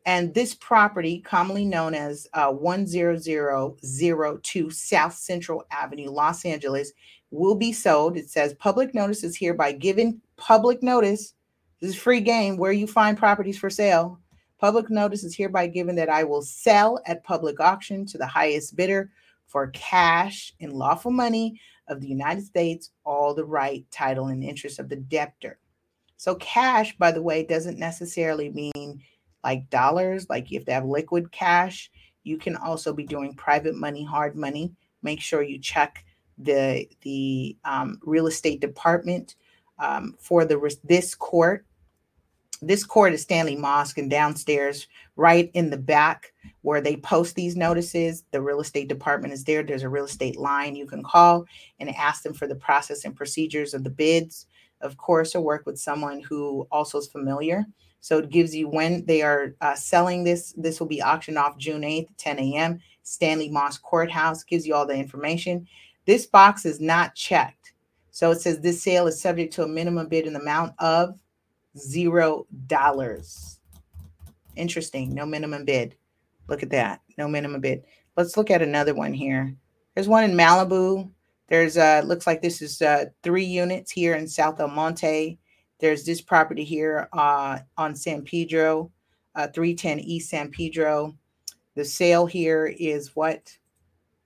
[0.05, 6.91] and this property, commonly known as uh, 10002 South Central Avenue, Los Angeles,
[7.31, 8.15] will be sold.
[8.15, 10.21] It says public notice is hereby given.
[10.37, 11.33] Public notice.
[11.81, 14.19] This is free game where you find properties for sale.
[14.59, 18.75] Public notice is hereby given that I will sell at public auction to the highest
[18.75, 19.11] bidder
[19.45, 24.79] for cash in lawful money of the United States, all the right, title, and interest
[24.79, 25.59] of the debtor.
[26.17, 29.01] So, cash, by the way, doesn't necessarily mean
[29.43, 31.91] like dollars, like you have to have liquid cash.
[32.23, 34.73] You can also be doing private money, hard money.
[35.03, 36.03] Make sure you check
[36.37, 39.35] the the um, real estate department
[39.79, 41.65] um, for the this court.
[42.61, 47.55] This court is Stanley Mosk, and downstairs, right in the back where they post these
[47.55, 49.61] notices, the real estate department is there.
[49.61, 51.45] There's a real estate line you can call
[51.79, 54.47] and ask them for the process and procedures of the bids.
[54.81, 57.65] Of course, or work with someone who also is familiar
[58.05, 60.53] so it gives you when they are uh, selling this.
[60.55, 62.79] This will be auctioned off June 8th, 10 a.m.
[63.01, 65.67] Stanley Mosk Courthouse gives you all the information.
[66.05, 67.64] This box is not checked.
[68.15, 71.19] So it says this sale is subject to a minimum bid in the amount of
[71.77, 73.59] zero dollars.
[74.55, 75.13] Interesting.
[75.13, 75.97] No minimum bid.
[76.47, 77.01] Look at that.
[77.17, 77.83] No minimum bid.
[78.15, 79.53] Let's look at another one here.
[79.93, 81.11] There's one in Malibu.
[81.49, 85.37] There's uh looks like this is uh three units here in South El Monte.
[85.79, 88.93] There's this property here uh, on San Pedro,
[89.35, 91.13] uh, 310 East San Pedro.
[91.75, 93.57] The sale here is what?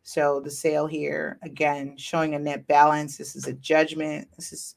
[0.10, 3.16] So the sale here, again, showing a net balance.
[3.16, 4.28] This is a judgment.
[4.36, 4.76] This is,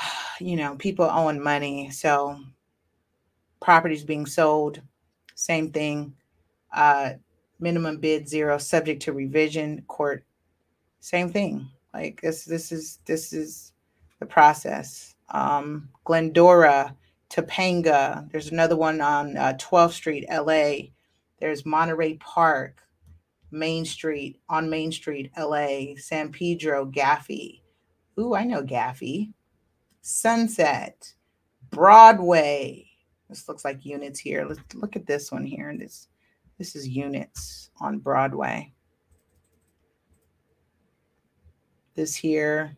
[0.40, 1.90] you know, people owing money.
[1.90, 2.40] So
[3.60, 4.80] properties being sold,
[5.34, 6.14] same thing.
[6.74, 7.10] Uh,
[7.60, 10.24] minimum bid zero, subject to revision, court,
[11.00, 11.68] same thing.
[11.92, 13.74] Like this, this is this is
[14.18, 16.96] the process um, Glendora,
[17.28, 18.32] Topanga.
[18.32, 20.88] There's another one on uh, 12th Street, LA.
[21.38, 22.80] There's Monterey Park,
[23.50, 27.62] Main Street, on Main Street, LA, San Pedro, Gaffey.
[28.18, 29.32] Ooh, I know Gaffey.
[30.02, 31.12] Sunset,
[31.70, 32.86] Broadway.
[33.28, 34.44] This looks like units here.
[34.46, 35.74] Let's look at this one here.
[35.76, 36.08] This
[36.58, 38.72] this is units on Broadway.
[41.94, 42.76] This here,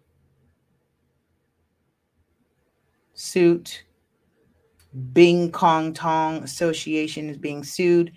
[3.14, 3.85] suit.
[5.12, 8.12] Bing Kong Tong Association is being sued.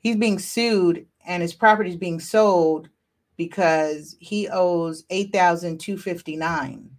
[0.00, 2.88] He's being sued and his property is being sold
[3.36, 6.90] because he owes 8,259.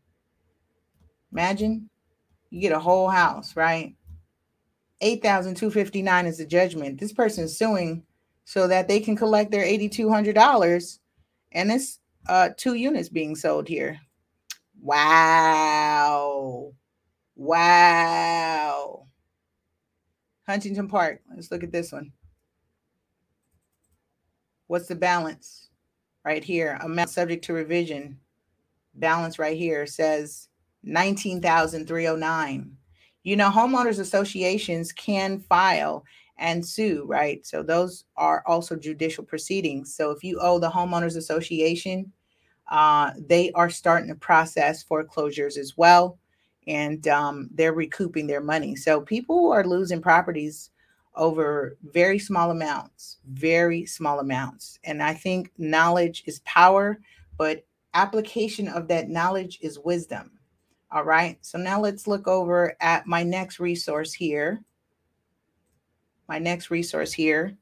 [1.33, 1.89] Imagine
[2.49, 3.93] you get a whole house, right?
[5.01, 6.97] 8,259 is the judgment.
[6.97, 8.03] This person is suing
[8.45, 10.99] so that they can collect their $8,200
[11.51, 13.99] and it's uh two units being sold here.
[14.81, 16.71] Wow.
[17.35, 19.07] Wow.
[20.47, 21.19] Huntington Park.
[21.35, 22.13] Let's look at this one.
[24.71, 25.67] What's the balance?
[26.23, 28.17] Right here, amount subject to revision.
[28.93, 30.47] Balance right here says
[30.83, 32.77] 19,309.
[33.23, 36.05] you know, homeowners associations can file
[36.37, 37.45] and sue, right?
[37.45, 39.93] So those are also judicial proceedings.
[39.93, 42.09] So if you owe the homeowners association,
[42.69, 46.17] uh, they are starting to process foreclosures as well,
[46.65, 48.77] and um, they're recouping their money.
[48.77, 50.70] So people are losing properties
[51.15, 54.79] over very small amounts, very small amounts.
[54.83, 56.99] And I think knowledge is power,
[57.37, 60.31] but application of that knowledge is wisdom.
[60.91, 61.37] All right.
[61.41, 64.61] So now let's look over at my next resource here.
[66.27, 67.57] My next resource here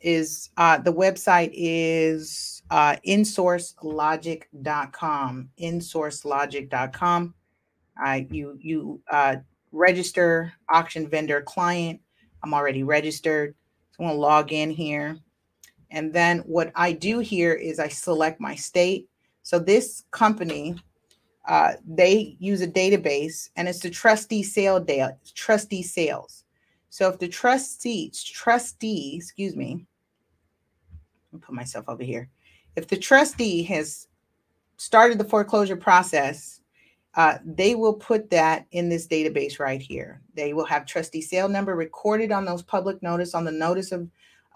[0.00, 5.48] is uh, the website is uh, insourcelogic.com.
[5.60, 7.34] Insourcelogic.com.
[8.04, 9.36] Uh, you you uh,
[9.72, 12.00] register auction vendor client.
[12.44, 13.54] I'm already registered.
[13.92, 15.18] So I'm going to log in here.
[15.90, 19.08] And then what I do here is I select my state.
[19.42, 20.76] So this company
[21.46, 26.44] uh, they use a database and it's the trustee sale data, trustee sales.
[26.88, 29.84] So if the trustee, trustee, excuse me,
[31.32, 32.30] I'll put myself over here.
[32.76, 34.08] If the trustee has
[34.78, 36.60] started the foreclosure process,
[37.16, 40.20] uh, they will put that in this database right here.
[40.34, 44.08] They will have trustee sale number recorded on those public notice on the notice of,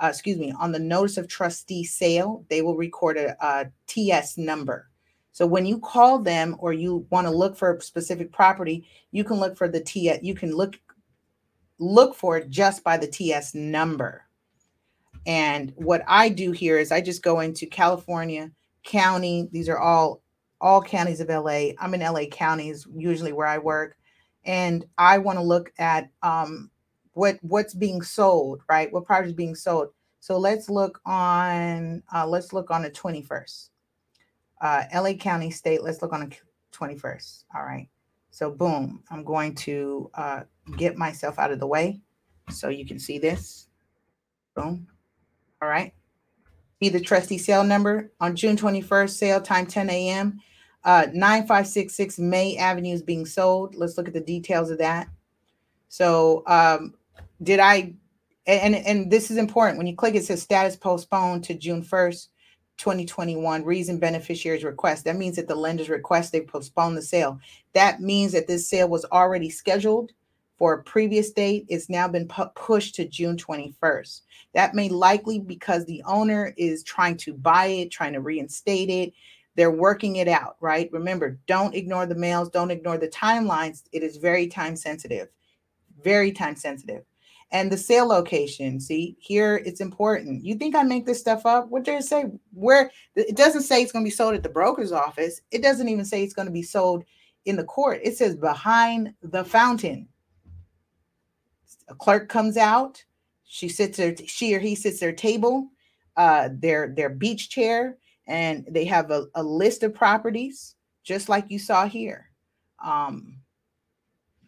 [0.03, 2.45] uh, excuse me, on the notice of trustee sale.
[2.49, 4.89] They will record a, a TS number.
[5.31, 9.23] So when you call them or you want to look for a specific property, you
[9.23, 10.13] can look for the T.
[10.21, 10.77] You can look
[11.79, 14.25] look for it just by the TS number.
[15.27, 18.51] And what I do here is I just go into California
[18.83, 19.49] County.
[19.53, 20.23] These are all
[20.61, 21.71] all counties of LA.
[21.79, 23.97] I'm in LA counties usually where I work,
[24.45, 26.71] and I want to look at um,
[27.13, 28.93] what what's being sold, right?
[28.93, 29.89] What property is being sold.
[30.21, 33.71] So let's look on uh, let's look on the 21st
[34.61, 35.83] uh, LA County State.
[35.83, 36.37] Let's look on the
[36.73, 37.45] 21st.
[37.55, 37.89] All right.
[38.31, 40.43] So boom, I'm going to uh,
[40.77, 42.01] get myself out of the way
[42.51, 43.69] so you can see this.
[44.55, 44.87] Boom.
[45.61, 45.93] All right.
[46.81, 50.41] See the trustee sale number on June 21st, sale time 10 a.m.
[50.85, 53.75] Uh, 9566 May Avenue is being sold.
[53.75, 55.09] Let's look at the details of that.
[55.89, 56.95] So um,
[57.43, 57.95] did I,
[58.47, 59.79] and, and this is important.
[59.79, 62.29] When you click, it says status postponed to June 1st.
[62.79, 65.05] 2021 reason beneficiaries request.
[65.05, 67.41] That means that the lender's request they postpone the sale.
[67.73, 70.13] That means that this sale was already scheduled
[70.59, 71.67] for a previous date.
[71.69, 74.23] It's now been pu- pushed to June 21st.
[74.55, 79.13] That may likely because the owner is trying to buy it, trying to reinstate it.
[79.55, 80.91] They're working it out, right?
[80.93, 83.85] Remember, don't ignore the mails, don't ignore the timelines.
[83.93, 85.29] It is very time sensitive,
[86.03, 87.05] very time sensitive
[87.51, 88.81] and the sale location.
[88.81, 90.45] See, here it's important.
[90.45, 91.69] You think I make this stuff up?
[91.69, 92.25] What does it say?
[92.53, 95.41] Where it doesn't say it's going to be sold at the broker's office.
[95.51, 97.05] It doesn't even say it's going to be sold
[97.47, 98.01] in the court.
[98.03, 100.09] It says behind the fountain.
[101.89, 103.03] A clerk comes out.
[103.45, 104.15] She sits there.
[104.27, 105.69] She or he sits their table,
[106.17, 111.51] uh, their their beach chair, and they have a, a list of properties, just like
[111.51, 112.31] you saw here.
[112.85, 113.39] Um,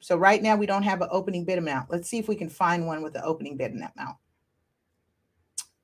[0.01, 1.91] so right now we don't have an opening bid amount.
[1.91, 4.17] Let's see if we can find one with the opening bid amount.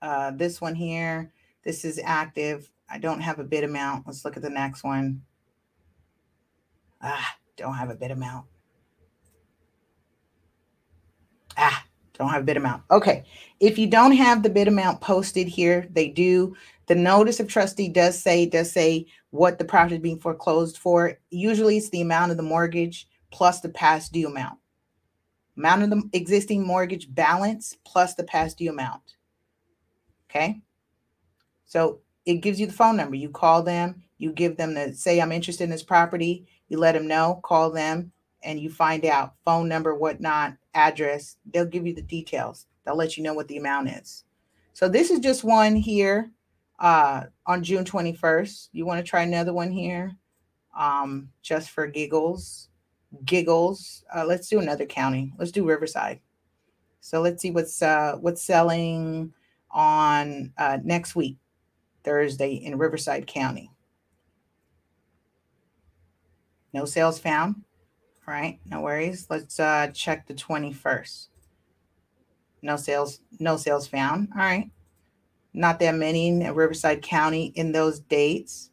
[0.00, 1.32] Uh, this one here,
[1.64, 2.70] this is active.
[2.88, 4.06] I don't have a bid amount.
[4.06, 5.22] Let's look at the next one.
[7.02, 8.46] Ah, don't have a bid amount.
[11.56, 11.84] Ah,
[12.16, 12.82] don't have bid amount.
[12.90, 13.24] Okay.
[13.60, 16.56] If you don't have the bid amount posted here, they do.
[16.86, 21.18] The notice of trustee does say, does say what the property is being foreclosed for.
[21.30, 24.58] Usually it's the amount of the mortgage plus the past due amount.
[25.56, 29.16] Amount of the existing mortgage balance plus the past due amount.
[30.30, 30.60] Okay.
[31.64, 33.16] So it gives you the phone number.
[33.16, 36.46] You call them, you give them the say, I'm interested in this property.
[36.68, 38.12] You let them know, call them,
[38.42, 41.36] and you find out phone number, whatnot, address.
[41.52, 42.66] They'll give you the details.
[42.84, 44.24] They'll let you know what the amount is.
[44.72, 46.30] So this is just one here
[46.78, 48.68] uh, on June 21st.
[48.72, 50.16] You want to try another one here
[50.78, 52.68] um, just for giggles
[53.24, 54.04] giggles.
[54.14, 55.32] Uh, let's do another county.
[55.38, 56.20] Let's do Riverside.
[57.00, 59.32] So let's see what's uh, what's selling
[59.70, 61.38] on uh, next week,
[62.04, 63.70] Thursday in Riverside County.
[66.72, 67.62] No sales found.
[68.26, 69.26] Right, no worries.
[69.30, 71.28] Let's uh, check the 21st.
[72.62, 74.28] No sales, no sales found.
[74.34, 74.70] All right.
[75.54, 78.70] Not that many in Riverside County in those dates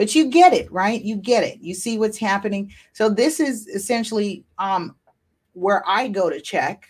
[0.00, 3.68] but you get it right you get it you see what's happening so this is
[3.68, 4.96] essentially um
[5.52, 6.88] where i go to check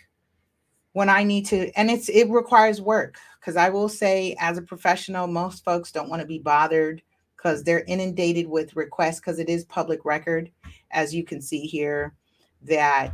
[0.93, 4.61] when i need to and it's it requires work because i will say as a
[4.61, 7.01] professional most folks don't want to be bothered
[7.41, 10.51] because they're inundated with requests because it is public record
[10.91, 12.13] as you can see here
[12.61, 13.13] that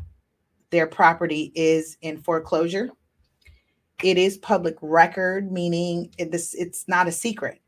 [0.70, 2.90] their property is in foreclosure.
[4.04, 7.62] It is public record, meaning it, this, it's not a secret.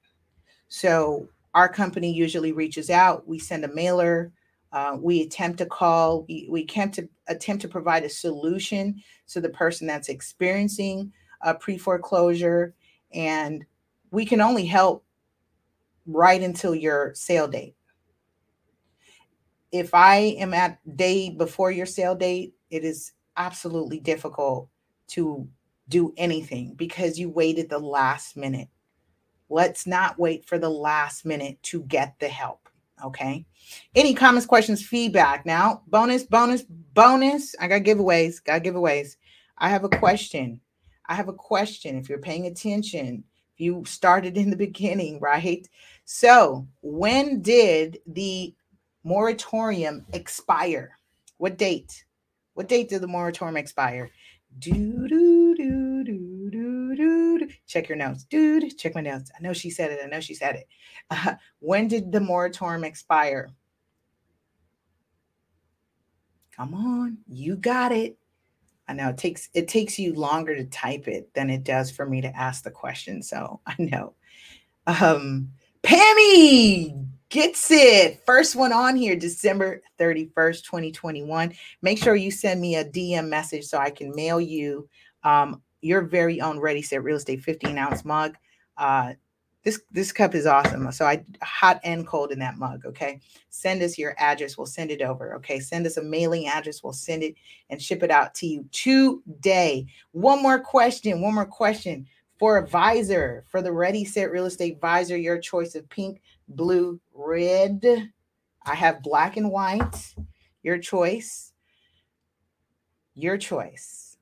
[0.68, 3.28] So our company usually reaches out.
[3.28, 4.32] We send a mailer.
[4.72, 6.26] Uh, we attempt to call.
[6.28, 11.56] We, we attempt to attempt to provide a solution to the person that's experiencing a
[11.56, 12.76] pre foreclosure,
[13.12, 13.66] and
[14.12, 15.04] we can only help
[16.10, 17.76] right until your sale date.
[19.72, 24.70] If I am at day before your sale date, it is absolutely difficult
[25.10, 25.48] to
[25.88, 28.68] do anything because you waited the last minute.
[29.50, 32.70] Let's not wait for the last minute to get the help.
[33.04, 33.46] Okay.
[33.96, 35.46] Any comments, questions, feedback?
[35.46, 37.56] Now, bonus, bonus, bonus.
[37.60, 38.44] I got giveaways.
[38.44, 39.16] Got giveaways.
[39.58, 40.60] I have a question.
[41.08, 41.98] I have a question.
[41.98, 43.24] If you're paying attention,
[43.60, 45.68] you started in the beginning, right?
[46.06, 48.56] So, when did the
[49.04, 50.98] moratorium expire?
[51.38, 52.06] What date?
[52.54, 54.10] What date did the moratorium expire?
[54.58, 57.50] Do do do do do do.
[57.68, 58.78] Check your notes, dude.
[58.78, 59.32] Check my notes.
[59.38, 60.00] I know she said it.
[60.04, 60.68] I know she said it.
[61.12, 63.50] Uh, when did the moratorium expire?
[66.56, 68.19] Come on, you got it.
[68.90, 72.06] I know it takes it takes you longer to type it than it does for
[72.06, 73.22] me to ask the question.
[73.22, 74.16] So I know.
[74.88, 75.52] Um,
[75.84, 78.22] Pammy, gets it.
[78.26, 81.54] First one on here, December 31st, 2021.
[81.82, 84.90] Make sure you send me a DM message so I can mail you
[85.24, 88.36] um, your very own Ready Set Real Estate 15 ounce mug.
[88.78, 89.14] Uh,
[89.64, 90.92] this this cup is awesome.
[90.92, 92.86] So I hot and cold in that mug.
[92.86, 93.20] Okay.
[93.50, 94.58] Send us your address.
[94.58, 95.36] We'll send it over.
[95.36, 95.60] Okay.
[95.60, 96.84] Send us a mailing address.
[96.84, 97.36] We'll send it
[97.70, 99.86] and ship it out to you today.
[100.12, 101.22] One more question.
[101.22, 102.08] One more question
[102.38, 105.18] for advisor for the Ready Set Real Estate Advisor.
[105.18, 107.84] Your choice of pink, blue, red.
[108.66, 110.16] I have black and white.
[110.64, 111.52] Your choice.
[113.14, 114.18] Your choice.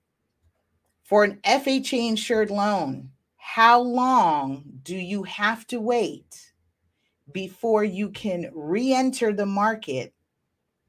[1.03, 3.11] For an FHA insured loan,
[3.49, 6.51] how long do you have to wait
[7.31, 10.13] before you can re enter the market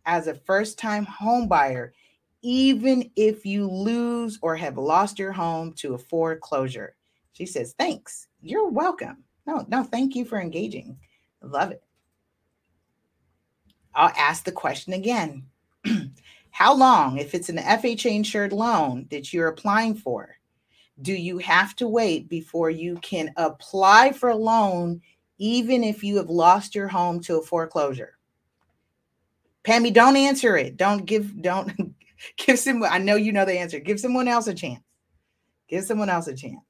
[0.05, 1.95] as a first time home buyer,
[2.43, 6.97] even if you lose or have lost your home to a foreclosure?
[7.33, 8.27] She says, Thanks.
[8.43, 9.23] You're welcome.
[9.47, 10.99] No, no, thank you for engaging.
[11.41, 11.83] Love it.
[13.95, 15.45] I'll ask the question again.
[16.51, 20.38] How long, if it's an FHA insured loan that you're applying for,
[21.03, 25.01] do you have to wait before you can apply for a loan,
[25.39, 28.19] even if you have lost your home to a foreclosure?
[29.65, 30.77] Pammy, don't answer it.
[30.77, 31.73] Don't give, don't
[32.37, 33.79] give someone, I know you know the answer.
[33.79, 34.83] Give someone else a chance.
[35.69, 36.63] Give someone else a chance.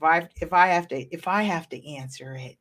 [0.00, 2.56] If I if I have to if I have to answer it,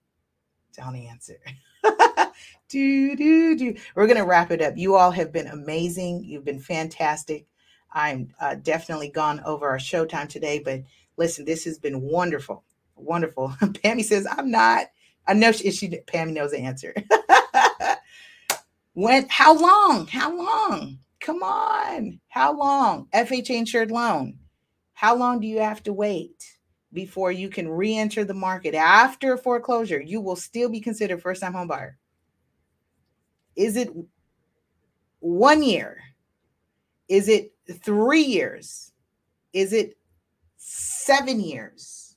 [0.75, 1.39] don't answer.
[2.69, 3.75] do do do.
[3.95, 4.73] We're gonna wrap it up.
[4.75, 6.25] You all have been amazing.
[6.25, 7.45] You've been fantastic.
[7.91, 10.83] I'm uh, definitely gone over our showtime today, but
[11.17, 12.63] listen, this has been wonderful,
[12.95, 13.49] wonderful.
[13.61, 14.87] Pammy says I'm not.
[15.27, 16.93] I know she, she Pammy knows the answer.
[18.93, 19.27] when?
[19.29, 20.07] How long?
[20.07, 20.99] How long?
[21.19, 22.19] Come on.
[22.29, 23.07] How long?
[23.13, 24.39] FHA insured loan.
[24.93, 26.59] How long do you have to wait?
[26.93, 31.67] before you can re-enter the market after foreclosure, you will still be considered first-time home
[31.67, 31.97] buyer.
[33.55, 33.89] Is it
[35.19, 36.01] one year?
[37.09, 37.53] Is it
[37.83, 38.93] three years?
[39.51, 39.97] Is it
[40.57, 42.15] seven years?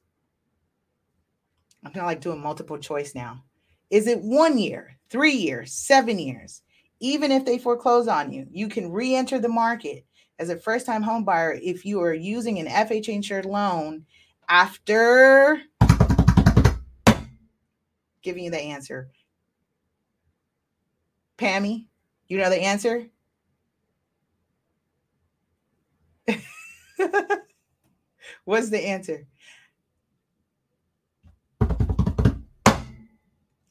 [1.85, 3.43] I'm kind of like doing multiple choice now.
[3.91, 6.63] Is it one year, three years, seven years?
[7.01, 10.05] Even if they foreclose on you, you can re enter the market
[10.39, 14.05] as a first time home buyer if you are using an FHA insured loan
[14.49, 15.61] after
[18.23, 19.11] giving you the answer.
[21.39, 21.87] Pammy,
[22.29, 23.09] you know the answer?
[28.45, 29.27] What's the answer?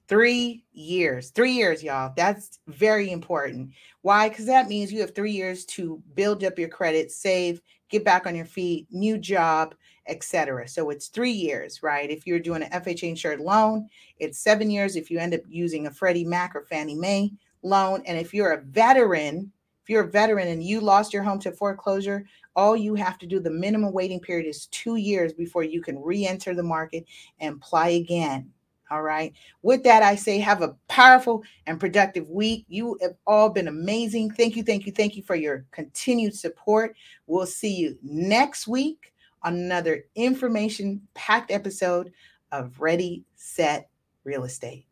[0.08, 1.30] Three years.
[1.30, 2.12] Three years, y'all.
[2.18, 3.72] That's very important.
[4.02, 4.28] Why?
[4.28, 8.26] Because that means you have three years to build up your credit, save, get back
[8.26, 9.74] on your feet, new job,
[10.08, 10.68] etc.
[10.68, 12.10] So it's three years, right?
[12.10, 13.88] If you're doing an FHA insured loan,
[14.18, 17.32] it's seven years if you end up using a Freddie Mac or Fannie Mae
[17.64, 18.04] loan.
[18.06, 19.52] And if you're a veteran,
[19.84, 22.26] if you're a veteran and you lost your home to foreclosure,
[22.56, 26.02] all you have to do, the minimum waiting period is two years before you can
[26.02, 27.06] re enter the market
[27.40, 28.52] and apply again.
[28.92, 29.34] All right.
[29.62, 32.66] With that, I say have a powerful and productive week.
[32.68, 34.32] You have all been amazing.
[34.32, 36.96] Thank you, thank you, thank you for your continued support.
[37.26, 39.14] We'll see you next week
[39.44, 42.12] on another information packed episode
[42.52, 43.90] of Ready, Set,
[44.26, 44.86] Real Estate.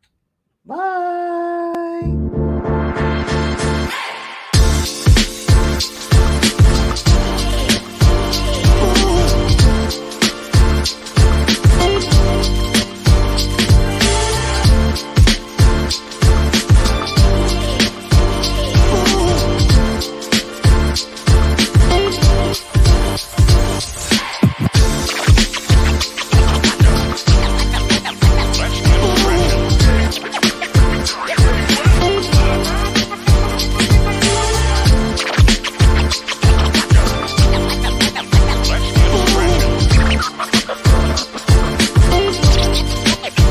[0.64, 1.79] Bye.